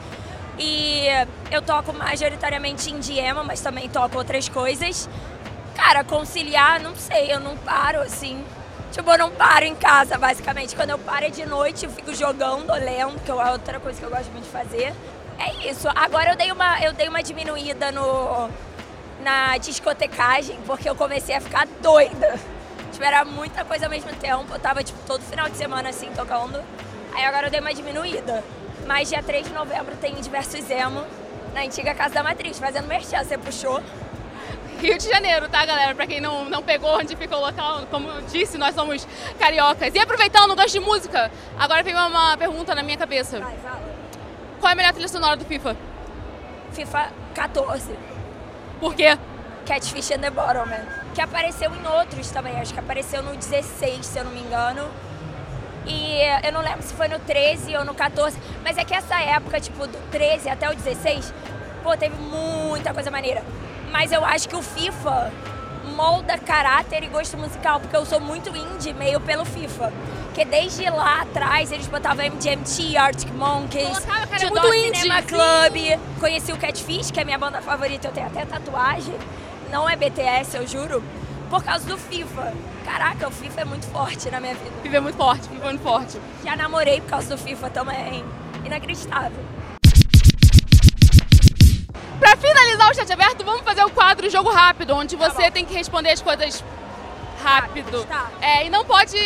E 0.59 1.07
eu 1.51 1.61
toco 1.61 1.93
majoritariamente 1.93 2.91
indie 2.91 3.19
emo, 3.19 3.45
mas 3.45 3.61
também 3.61 3.89
toco 3.89 4.17
outras 4.17 4.49
coisas. 4.49 5.09
Cara, 5.75 6.03
conciliar, 6.05 6.81
não 6.81 6.95
sei, 6.97 7.33
eu 7.33 7.41
não 7.41 7.57
paro 7.57 8.01
assim. 8.01 8.43
Tipo, 8.93 9.11
eu 9.11 9.19
não 9.19 9.31
paro 9.31 9.65
em 9.65 9.75
casa, 9.75 10.17
basicamente. 10.17 10.75
Quando 10.75 10.91
eu 10.91 10.99
paro 10.99 11.27
é 11.27 11.31
de 11.31 11.45
noite, 11.45 11.85
eu 11.85 11.91
fico 11.91 12.15
jogando, 12.15 12.73
lendo, 12.73 13.21
que 13.23 13.31
é 13.31 13.35
outra 13.35 13.79
coisa 13.79 13.99
que 13.99 14.05
eu 14.05 14.11
gosto 14.11 14.31
muito 14.31 14.45
de 14.45 14.51
fazer. 14.51 14.95
É 15.39 15.69
isso. 15.71 15.89
Agora 15.95 16.31
eu 16.31 16.37
dei 16.37 16.51
uma, 16.51 16.81
eu 16.83 16.93
dei 16.93 17.09
uma 17.09 17.23
diminuída 17.23 17.93
no, 17.93 18.49
na 19.23 19.59
discotecagem, 19.59 20.59
porque 20.67 20.89
eu 20.89 20.95
comecei 20.95 21.35
a 21.35 21.41
ficar 21.41 21.67
doida. 21.83 22.39
Tipo, 22.93 23.05
era 23.05 23.25
muita 23.25 23.65
coisa 23.65 23.87
ao 23.87 23.91
mesmo 23.91 24.13
tempo. 24.15 24.47
Eu 24.51 24.59
tava, 24.59 24.83
tipo, 24.83 24.99
todo 25.07 25.21
final 25.23 25.49
de 25.49 25.57
semana, 25.57 25.91
assim, 25.91 26.11
tocando. 26.17 26.63
Aí 27.15 27.25
agora 27.25 27.49
eu 27.49 27.51
dei 27.51 27.61
uma 27.61 27.75
diminuída. 27.75 28.43
Mas 28.87 29.09
dia 29.09 29.23
3 29.23 29.49
de 29.49 29.53
novembro 29.53 29.95
tem 29.97 30.15
diversos 30.15 30.71
emo 30.71 31.05
na 31.53 31.63
antiga 31.63 31.95
Casa 31.95 32.15
da 32.15 32.23
Matriz, 32.23 32.59
fazendo 32.59 32.87
merchan. 32.87 33.23
Você 33.25 33.37
puxou? 33.37 33.83
Rio 34.81 34.99
de 34.99 35.09
Janeiro, 35.09 35.49
tá, 35.49 35.65
galera? 35.65 35.95
Pra 35.95 36.07
quem 36.07 36.21
não, 36.21 36.45
não 36.45 36.63
pegou 36.63 36.97
onde 36.99 37.17
fica 37.17 37.37
o 37.37 37.41
local, 37.41 37.87
como 37.91 38.09
eu 38.09 38.21
disse, 38.23 38.59
nós 38.59 38.75
somos 38.75 39.07
cariocas. 39.39 39.95
E 39.95 39.99
aproveitando, 39.99 40.55
gosto 40.55 40.73
de 40.73 40.81
música. 40.81 41.31
Agora 41.59 41.83
tem 41.83 41.95
uma, 41.95 42.07
uma 42.07 42.37
pergunta 42.37 42.75
na 42.75 42.83
minha 42.83 42.97
cabeça. 42.97 43.41
Vai, 43.41 43.57
fala. 43.57 43.81
Qual 44.61 44.71
é 44.71 44.73
a 44.73 44.77
melhor 44.77 44.93
trilha 44.93 45.09
sonora 45.09 45.37
do 45.37 45.45
FIFA? 45.45 45.77
FIFA 46.73 47.11
14. 47.35 47.95
Por 48.81 48.95
quê? 48.95 49.19
Catfish 49.67 50.13
and 50.13 50.21
the 50.21 50.31
Bottleman. 50.31 50.85
Que 51.15 51.21
apareceu 51.21 51.71
em 51.75 51.87
outros 51.87 52.31
também, 52.31 52.61
acho 52.61 52.73
que 52.73 52.81
apareceu 52.81 53.23
no 53.23 53.35
16, 53.35 54.05
se 54.05 54.19
eu 54.19 54.25
não 54.25 54.33
me 54.33 54.41
engano. 54.41 54.89
E 55.87 56.21
eu 56.45 56.53
não 56.53 56.61
lembro 56.61 56.83
se 56.83 56.93
foi 56.95 57.09
no 57.09 57.19
13 57.21 57.77
ou 57.77 57.85
no 57.85 57.95
14, 57.95 58.37
mas 58.63 58.77
é 58.77 58.85
que 58.85 58.93
essa 58.93 59.21
época, 59.21 59.61
tipo, 59.61 59.87
do 59.87 59.99
13 60.11 60.49
até 60.49 60.69
o 60.69 60.75
16, 60.75 61.33
pô, 61.83 61.97
teve 61.97 62.17
muita 62.17 62.93
coisa 62.93 63.11
maneira. 63.11 63.43
Mas 63.99 64.13
eu 64.13 64.23
acho 64.23 64.47
que 64.47 64.55
o 64.55 64.61
FIFA 64.61 65.33
molda 65.95 66.37
caráter 66.37 67.03
e 67.03 67.07
gosto 67.07 67.39
musical, 67.39 67.81
porque 67.81 67.97
eu 67.97 68.05
sou 68.05 68.21
muito 68.21 68.55
indie, 68.55 68.93
meio 68.93 69.19
pelo 69.19 69.47
FIFA. 69.47 69.91
Porque 70.27 70.45
desde 70.45 70.85
lá 70.91 71.23
atrás 71.23 71.73
eles 71.73 71.87
botavam 71.87 72.23
MGMT, 72.27 72.95
Arctic 72.95 73.33
Monkeys, 73.33 73.99
tipo, 73.99 74.51
muito 74.51 74.61
do 74.61 74.75
indie. 74.75 75.09
Club. 75.23 75.99
Conheci 76.21 76.53
o 76.53 76.59
Catfish, 76.59 77.11
que 77.11 77.21
é 77.21 77.25
minha 77.25 77.39
banda 77.39 77.63
favorita, 77.63 78.09
eu 78.09 78.13
tenho 78.13 78.27
até 78.27 78.45
tatuagem. 78.45 79.15
Não 79.73 79.89
é 79.89 79.97
BTS, 79.97 80.59
eu 80.59 80.67
juro. 80.67 81.03
Por 81.49 81.65
causa 81.65 81.87
do 81.87 81.97
FIFA. 81.97 82.53
Caraca, 82.85 83.29
o 83.29 83.31
FIFA 83.31 83.63
é 83.63 83.65
muito 83.65 83.87
forte 83.87 84.31
na 84.31 84.41
minha 84.41 84.55
vida. 84.55 84.73
FIFA 84.83 84.97
é 84.97 85.01
muito 85.01 85.17
forte, 85.17 85.49
FIFA 85.49 85.65
é 85.65 85.69
muito 85.69 85.83
forte. 85.83 86.21
Já 86.45 86.55
namorei 86.55 87.01
por 87.01 87.09
causa 87.09 87.35
do 87.35 87.39
FIFA 87.39 87.71
também. 87.71 88.23
Inacreditável. 88.63 89.43
Pra 92.19 92.37
finalizar 92.37 92.91
o 92.91 92.95
chat 92.95 93.13
aberto, 93.13 93.45
vamos 93.45 93.63
fazer 93.63 93.85
o 93.85 93.91
quadro 93.91 94.29
Jogo 94.31 94.51
Rápido, 94.51 94.95
onde 94.95 95.17
Tá 95.17 95.29
você 95.29 95.43
bom. 95.45 95.51
tem 95.51 95.65
que 95.65 95.75
responder 95.75 96.11
as 96.11 96.23
coisas 96.23 96.65
rápido. 97.43 98.05
Tá. 98.07 98.31
É, 98.41 98.67
e 98.67 98.71
não 98.71 98.85
pode. 98.85 99.17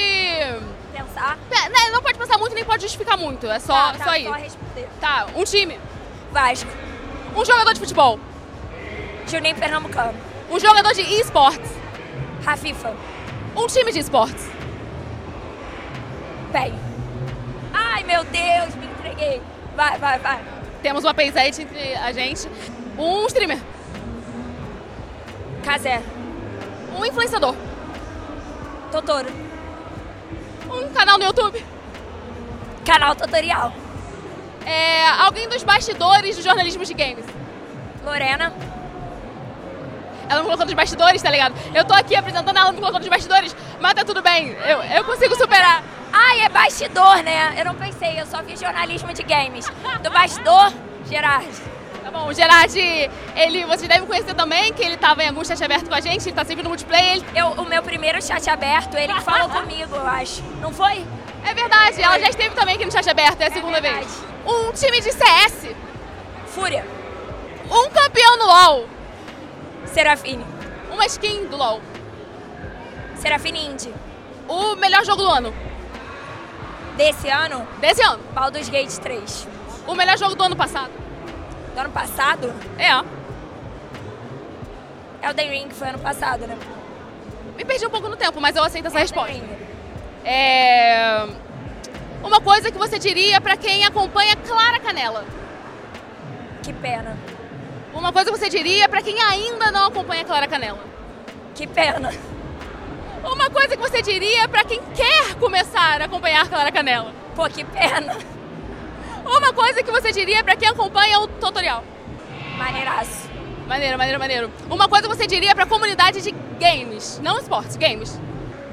Pensar. 0.92 1.38
É, 1.50 1.90
Não 1.90 2.02
pode 2.02 2.18
pensar 2.18 2.37
muito, 2.38 2.54
nem 2.54 2.64
pode 2.64 2.82
justificar 2.82 3.16
muito. 3.16 3.47
É 3.47 3.59
só, 3.59 3.75
tá, 3.92 3.99
tá, 3.99 4.04
só 4.04 4.16
ir. 4.16 4.25
só 4.25 4.32
responder. 4.32 4.88
Tá, 5.00 5.26
um 5.37 5.44
time. 5.44 5.78
Vasco. 6.32 6.70
Um 7.37 7.44
jogador 7.44 7.73
de 7.73 7.80
futebol. 7.80 8.18
Juninho 9.28 9.54
Pernambucano. 9.56 10.14
Um 10.50 10.59
jogador 10.59 10.92
de 10.92 11.02
esportes. 11.02 11.70
Rafifa. 12.44 12.94
Um 13.56 13.66
time 13.68 13.92
de 13.92 14.00
esportes. 14.00 14.49
Bem. 16.52 16.75
Ai, 17.73 18.02
meu 18.02 18.25
Deus, 18.25 18.75
me 18.75 18.87
entreguei. 18.87 19.40
Vai, 19.76 19.97
vai, 19.99 20.18
vai. 20.18 20.40
Temos 20.82 21.04
uma 21.04 21.14
paisete 21.14 21.62
entre 21.62 21.94
a 21.94 22.12
gente. 22.12 22.49
Um 23.00 23.26
streamer. 23.28 23.59
Casé. 25.64 26.02
Um 26.95 27.02
influenciador. 27.02 27.54
Totoro. 28.92 29.28
Um 30.71 30.92
canal 30.92 31.16
no 31.16 31.25
YouTube. 31.25 31.64
Canal 32.85 33.16
tutorial. 33.16 33.73
É, 34.66 35.09
alguém 35.19 35.49
dos 35.49 35.62
bastidores 35.62 36.37
do 36.37 36.42
jornalismo 36.42 36.85
de 36.85 36.92
games. 36.92 37.25
Lorena. 38.04 38.52
Ela 40.28 40.40
me 40.40 40.45
colocou 40.45 40.66
nos 40.66 40.75
bastidores, 40.75 41.23
tá 41.23 41.30
ligado? 41.30 41.54
Eu 41.75 41.85
tô 41.87 41.95
aqui 41.95 42.14
apresentando, 42.14 42.57
ela 42.57 42.71
me 42.71 42.78
colocou 42.78 43.00
nos 43.00 43.09
bastidores, 43.09 43.57
mas 43.80 43.95
tá 43.95 44.04
tudo 44.04 44.21
bem. 44.21 44.50
Eu, 44.64 44.83
eu 44.83 45.04
consigo 45.04 45.35
superar. 45.37 45.83
Ai, 46.12 46.42
é 46.42 46.49
bastidor, 46.50 47.23
né? 47.23 47.54
Eu 47.59 47.64
não 47.64 47.75
pensei, 47.75 48.21
eu 48.21 48.26
só 48.26 48.42
vi 48.42 48.57
jornalismo 48.57 49.12
de 49.14 49.23
games. 49.23 49.66
Do 50.02 50.11
bastidor, 50.11 50.71
Gerard. 51.09 51.49
Tá 52.02 52.11
bom, 52.11 52.28
o 52.28 52.33
Gerard, 52.33 52.78
ele, 53.37 53.64
vocês 53.66 53.88
devem 53.88 54.07
conhecer 54.07 54.35
também, 54.35 54.73
que 54.73 54.83
ele 54.83 54.97
tava 54.97 55.23
em 55.23 55.28
algum 55.28 55.45
chat 55.45 55.62
aberto 55.62 55.88
com 55.88 55.95
a 55.95 56.00
gente, 56.00 56.26
ele 56.26 56.35
tá 56.35 56.45
sempre 56.45 56.62
no 56.62 56.71
multiplayer. 56.71 57.16
Ele... 57.16 57.25
Eu, 57.35 57.49
o 57.49 57.66
meu 57.66 57.83
primeiro 57.83 58.23
chat 58.23 58.49
aberto, 58.49 58.97
ele 58.97 59.12
falou 59.21 59.49
comigo, 59.61 59.95
eu 59.95 60.07
acho. 60.07 60.42
Não 60.61 60.73
foi? 60.73 61.04
É 61.45 61.54
verdade, 61.54 62.02
ela 62.02 62.19
já 62.19 62.28
esteve 62.28 62.54
também 62.54 62.75
aqui 62.75 62.85
no 62.85 62.92
chat 62.92 63.09
aberto, 63.09 63.40
é 63.40 63.47
a 63.47 63.50
segunda 63.50 63.80
verdade. 63.80 64.07
vez. 64.07 64.25
Um 64.47 64.73
time 64.73 65.00
de 65.00 65.12
CS. 65.12 65.75
Fúria. 66.47 66.85
Um 67.71 67.88
campeão 67.90 68.37
no 68.38 68.47
LoL. 68.47 68.88
Serafine. 69.87 70.45
Uma 70.90 71.07
skin 71.07 71.47
do 71.47 71.57
LoL. 71.57 71.80
Serafine 73.16 73.66
Indy. 73.66 73.95
O 74.49 74.75
melhor 74.76 75.04
jogo 75.04 75.23
do 75.23 75.28
ano. 75.28 75.54
Desse 76.97 77.28
ano, 77.28 77.66
Desse 77.78 78.02
ano. 78.02 78.19
Baldur's 78.33 78.69
Gate 78.69 78.92
3. 78.99 79.49
O 79.87 79.95
melhor 79.95 80.19
jogo 80.19 80.35
do 80.35 80.42
ano 80.42 80.57
passado. 80.57 81.00
Do 81.74 81.80
ano 81.80 81.90
passado, 81.90 82.52
É. 82.78 83.04
Elden 85.26 85.50
Ring 85.50 85.70
foi 85.70 85.88
ano 85.88 85.98
passado, 85.98 86.46
né? 86.46 86.56
Me 87.56 87.64
perdi 87.64 87.86
um 87.86 87.90
pouco 87.90 88.08
no 88.08 88.16
tempo, 88.16 88.40
mas 88.40 88.56
eu 88.56 88.64
aceito 88.64 88.86
essa 88.86 88.98
Elden 88.98 89.16
resposta. 89.16 89.32
Ring. 89.32 89.58
É. 90.24 91.26
Uma 92.22 92.40
coisa 92.40 92.70
que 92.70 92.78
você 92.78 92.98
diria 92.98 93.40
pra 93.40 93.56
quem 93.56 93.84
acompanha 93.84 94.34
Clara 94.36 94.78
Canela. 94.78 95.24
Que 96.62 96.72
pena. 96.72 97.16
Uma 97.94 98.12
coisa 98.12 98.30
que 98.30 98.38
você 98.38 98.48
diria 98.48 98.88
pra 98.88 99.02
quem 99.02 99.20
ainda 99.20 99.70
não 99.70 99.86
acompanha 99.88 100.24
Clara 100.24 100.46
Canela. 100.46 100.78
Que 101.54 101.66
pena. 101.66 102.12
Uma 103.22 103.50
coisa 103.50 103.76
que 103.76 103.82
você 103.82 104.00
diria 104.00 104.48
pra 104.48 104.64
quem 104.64 104.80
quer 104.94 105.34
começar 105.34 106.00
a 106.00 106.04
acompanhar 106.06 106.48
Clara 106.48 106.72
Canela. 106.72 107.12
Pô, 107.36 107.48
que 107.48 107.64
pena. 107.64 108.16
Uma 109.30 109.52
coisa 109.52 109.80
que 109.80 109.90
você 109.92 110.10
diria 110.10 110.42
pra 110.42 110.56
quem 110.56 110.68
acompanha 110.68 111.20
o 111.20 111.28
tutorial. 111.28 111.84
Maneiraço. 112.58 113.30
Maneiro, 113.68 113.96
maneiro, 113.96 114.18
maneiro. 114.18 114.50
Uma 114.68 114.88
coisa 114.88 115.08
que 115.08 115.16
você 115.16 115.25
diria 115.25 115.54
pra 115.54 115.64
comunidade 115.66 116.20
de 116.20 116.34
games, 116.58 117.20
não 117.22 117.38
esportes, 117.38 117.76
games. 117.76 118.18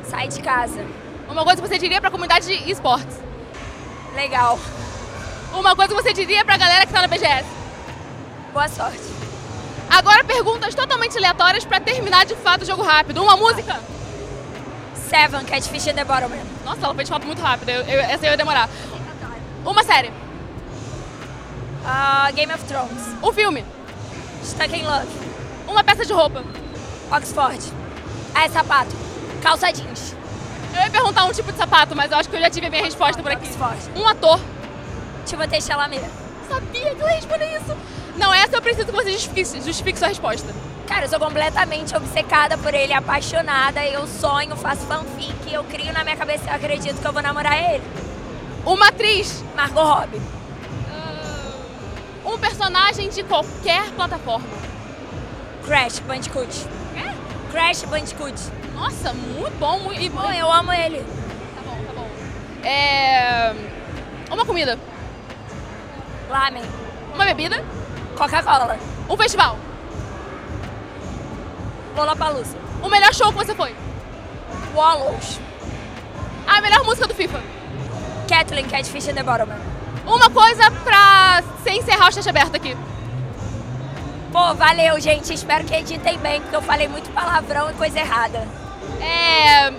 Sai 0.04 0.28
de 0.28 0.42
casa. 0.42 0.84
Uma 1.30 1.44
coisa 1.44 1.62
que 1.62 1.68
você 1.68 1.78
diria 1.78 2.02
pra 2.02 2.10
comunidade 2.10 2.48
de 2.48 2.72
esportes. 2.72 3.20
Legal. 4.16 4.58
Uma 5.54 5.76
coisa 5.76 5.94
que 5.94 6.02
você 6.02 6.12
diria 6.12 6.44
pra 6.44 6.58
galera 6.58 6.88
que 6.88 6.92
tá 6.92 7.02
na 7.02 7.08
BGS. 7.08 7.46
Boa 8.52 8.68
sorte. 8.68 9.00
Agora 9.92 10.24
perguntas 10.24 10.74
totalmente 10.74 11.16
aleatórias 11.18 11.66
pra 11.66 11.80
terminar 11.80 12.26
de 12.26 12.36
fato 12.36 12.64
o 12.64 12.66
jogo 12.66 12.82
rápido. 12.82 13.22
Uma 13.22 13.38
música. 13.38 13.80
Seven, 15.08 15.46
Catfish 15.46 15.88
in 15.88 15.94
the 15.94 16.04
Bottom. 16.04 16.32
Nossa, 16.66 16.84
ela 16.84 16.96
fez 16.96 17.08
de 17.08 17.14
fato 17.14 17.28
muito 17.28 17.42
rápido. 17.44 17.70
Eu, 17.70 17.82
eu, 17.84 18.00
essa 18.02 18.26
eu 18.26 18.32
ia 18.32 18.38
demorar. 18.38 18.68
Uma 19.64 19.84
série. 19.84 20.12
Ah, 21.90 22.30
Game 22.36 22.54
of 22.54 22.62
Thrones. 22.66 23.02
Um 23.24 23.32
filme. 23.32 23.64
Stuck 24.44 24.76
in 24.76 24.84
Love. 24.84 25.08
Uma 25.66 25.86
peça 25.86 26.06
de 26.06 26.12
roupa. 26.12 26.44
Oxford. 27.10 27.64
Ah, 28.36 28.44
é 28.44 28.50
sapato. 28.50 28.94
Calça 29.42 29.72
jeans. 29.72 30.14
Eu 30.76 30.82
ia 30.82 30.90
perguntar 30.90 31.24
um 31.24 31.32
tipo 31.32 31.50
de 31.50 31.58
sapato, 31.58 31.96
mas 31.96 32.12
eu 32.12 32.18
acho 32.18 32.28
que 32.28 32.36
eu 32.36 32.42
já 32.42 32.50
tive 32.50 32.68
a 32.68 32.70
minha 32.70 32.84
resposta 32.84 33.24
por 33.24 33.32
aqui. 33.32 33.48
Oxford. 33.48 33.78
Um 33.96 34.06
ator. 34.06 34.38
Timothée 35.26 35.62
Chalamet. 35.62 36.04
Sabia 36.50 36.94
que 36.94 37.02
eu 37.02 37.08
ia 37.08 37.16
responder 37.16 37.56
isso. 37.56 37.78
Não, 38.18 38.34
essa 38.34 38.58
eu 38.58 38.62
preciso 38.62 38.88
que 38.88 38.92
você 38.92 39.12
justifique, 39.12 39.62
justifique 39.62 39.98
sua 39.98 40.10
resposta. 40.10 40.54
Cara, 40.88 41.06
eu 41.06 41.10
sou 41.10 41.20
completamente 41.20 41.96
obcecada 41.96 42.58
por 42.58 42.74
ele, 42.74 42.92
apaixonada. 42.92 43.86
Eu 43.86 44.06
sonho, 44.08 44.58
faço 44.58 44.86
fanfic, 44.88 45.54
eu 45.54 45.64
crio 45.64 45.94
na 45.94 46.04
minha 46.04 46.18
cabeça, 46.18 46.50
eu 46.50 46.54
acredito 46.54 47.00
que 47.00 47.08
eu 47.08 47.14
vou 47.14 47.22
namorar 47.22 47.58
ele. 47.58 47.84
Uma 48.66 48.90
atriz. 48.90 49.42
Margot 49.56 49.84
Robbie. 49.84 50.37
Um 52.28 52.38
personagem 52.38 53.08
de 53.08 53.24
qualquer 53.24 53.90
plataforma. 53.92 54.46
Crash 55.66 56.00
Bandicoot. 56.00 56.68
É? 56.98 57.14
Crash 57.52 57.84
Bandicoot. 57.84 58.36
Nossa, 58.76 59.14
muito 59.14 59.58
bom. 59.58 59.80
Muito, 59.80 60.02
e, 60.02 60.10
Pô, 60.10 60.30
eu 60.30 60.52
amo 60.52 60.74
ele. 60.74 61.00
Tá 61.00 61.62
bom, 61.66 61.78
tá 61.86 61.94
bom. 61.94 62.10
É... 62.68 63.56
Uma 64.30 64.46
comida. 64.46 64.78
Lamen. 66.30 66.64
Uma 67.16 67.24
bebida. 67.24 67.64
Coca-Cola. 68.18 68.78
Um 69.10 69.16
festival. 69.16 69.58
Lollapalooza. 71.96 72.58
O 72.84 72.90
melhor 72.90 73.14
show 73.14 73.32
que 73.32 73.38
você 73.38 73.56
foi. 73.56 73.74
Wallows. 74.76 75.40
A 76.46 76.60
melhor 76.60 76.84
música 76.84 77.08
do 77.08 77.16
FIFA. 77.16 77.42
Kathleen, 78.28 78.68
Catfish 78.68 79.08
in 79.08 79.14
the 79.14 79.24
Bottom. 79.24 79.77
Uma 80.08 80.30
coisa 80.30 80.72
pra 80.72 81.42
você 81.42 81.72
encerrar 81.72 82.08
o 82.08 82.12
chat 82.14 82.28
aberto 82.30 82.56
aqui. 82.56 82.78
Pô, 84.32 84.54
valeu, 84.54 84.98
gente. 85.02 85.34
Espero 85.34 85.66
que 85.66 85.76
editem 85.76 86.18
bem, 86.20 86.40
porque 86.40 86.56
eu 86.56 86.62
falei 86.62 86.88
muito 86.88 87.10
palavrão 87.12 87.70
e 87.70 87.74
coisa 87.74 88.00
errada. 88.00 88.48
É... 89.02 89.70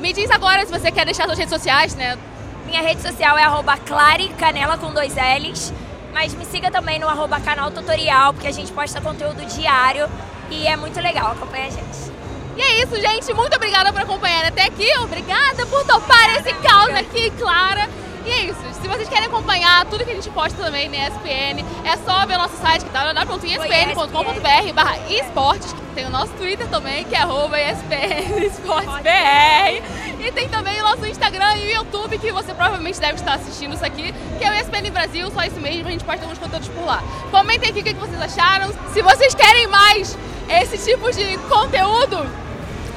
Me 0.00 0.12
diz 0.12 0.28
agora 0.32 0.66
se 0.66 0.72
você 0.72 0.90
quer 0.90 1.04
deixar 1.04 1.26
suas 1.26 1.38
redes 1.38 1.54
sociais, 1.54 1.94
né? 1.94 2.18
Minha 2.66 2.82
rede 2.82 3.00
social 3.00 3.38
é 3.38 3.44
arroba 3.44 3.76
Clare 3.78 4.28
Canela 4.30 4.76
com 4.76 4.92
dois 4.92 5.14
L's. 5.14 5.72
Mas 6.12 6.34
me 6.34 6.44
siga 6.44 6.72
também 6.72 6.98
no 6.98 7.08
arroba 7.08 7.38
canal 7.38 7.70
tutorial, 7.70 8.32
porque 8.32 8.48
a 8.48 8.52
gente 8.52 8.72
posta 8.72 9.00
conteúdo 9.00 9.44
diário 9.46 10.08
e 10.50 10.66
é 10.66 10.76
muito 10.76 11.00
legal. 11.00 11.32
Acompanha 11.32 11.66
a 11.66 11.70
gente. 11.70 12.12
E 12.56 12.60
é 12.60 12.82
isso, 12.82 12.96
gente. 13.00 13.32
Muito 13.32 13.54
obrigada 13.54 13.92
por 13.92 14.02
acompanhar 14.02 14.44
até 14.44 14.64
aqui. 14.64 14.90
Obrigada 14.98 15.64
por 15.66 15.84
topar 15.84 16.36
esse 16.36 16.52
caos 16.54 16.92
aqui, 16.96 17.30
Clara. 17.38 17.88
E 18.28 18.30
é 18.30 18.40
isso. 18.44 18.60
Se 18.82 18.86
vocês 18.86 19.08
querem 19.08 19.26
acompanhar 19.26 19.86
tudo 19.86 20.04
que 20.04 20.10
a 20.10 20.14
gente 20.14 20.28
posta 20.28 20.62
também 20.62 20.86
na 20.90 21.08
ESPN, 21.08 21.64
é 21.82 21.96
só 22.04 22.26
ver 22.26 22.34
o 22.34 22.38
nosso 22.38 22.58
site 22.58 22.84
que 22.84 22.90
tá 22.90 23.10
www.espn.com.br 23.10 24.72
barra 24.74 24.98
esportes. 25.08 25.74
Tem 25.94 26.04
o 26.04 26.10
nosso 26.10 26.32
Twitter 26.34 26.68
também, 26.68 27.04
que 27.04 27.14
é 27.14 27.20
arroba 27.20 27.58
ESPN 27.58 28.44
Esportes 28.44 28.94
BR. 29.02 29.82
E 30.20 30.30
tem 30.30 30.46
também 30.50 30.78
o 30.78 30.84
nosso 30.84 31.06
Instagram 31.06 31.56
e 31.56 31.68
o 31.68 31.76
YouTube, 31.76 32.18
que 32.18 32.30
você 32.30 32.52
provavelmente 32.52 33.00
deve 33.00 33.14
estar 33.14 33.32
assistindo 33.32 33.74
isso 33.74 33.84
aqui, 33.84 34.14
que 34.38 34.44
é 34.44 34.50
o 34.50 34.54
ESPN 34.60 34.90
Brasil, 34.92 35.30
só 35.30 35.42
isso 35.44 35.58
mesmo, 35.58 35.88
a 35.88 35.90
gente 35.90 36.04
posta 36.04 36.22
alguns 36.22 36.38
conteúdos 36.38 36.68
por 36.68 36.84
lá. 36.84 37.02
Comentem 37.30 37.70
aqui 37.70 37.80
o 37.80 37.82
que 37.82 37.94
vocês 37.94 38.20
acharam. 38.20 38.70
Se 38.92 39.00
vocês 39.00 39.34
querem 39.34 39.66
mais 39.68 40.18
esse 40.50 40.76
tipo 40.76 41.10
de 41.10 41.38
conteúdo 41.48 42.26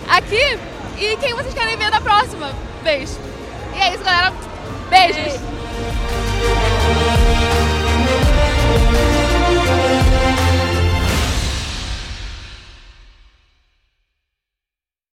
aqui 0.09 0.59
e 0.97 1.15
quem 1.17 1.33
vocês 1.33 1.53
querem 1.53 1.77
ver 1.77 1.89
na 1.89 2.01
próxima 2.01 2.51
vez. 2.83 3.17
E 3.73 3.79
é 3.79 3.93
isso, 3.93 4.03
galera. 4.03 4.50
Beijos! 4.91 5.39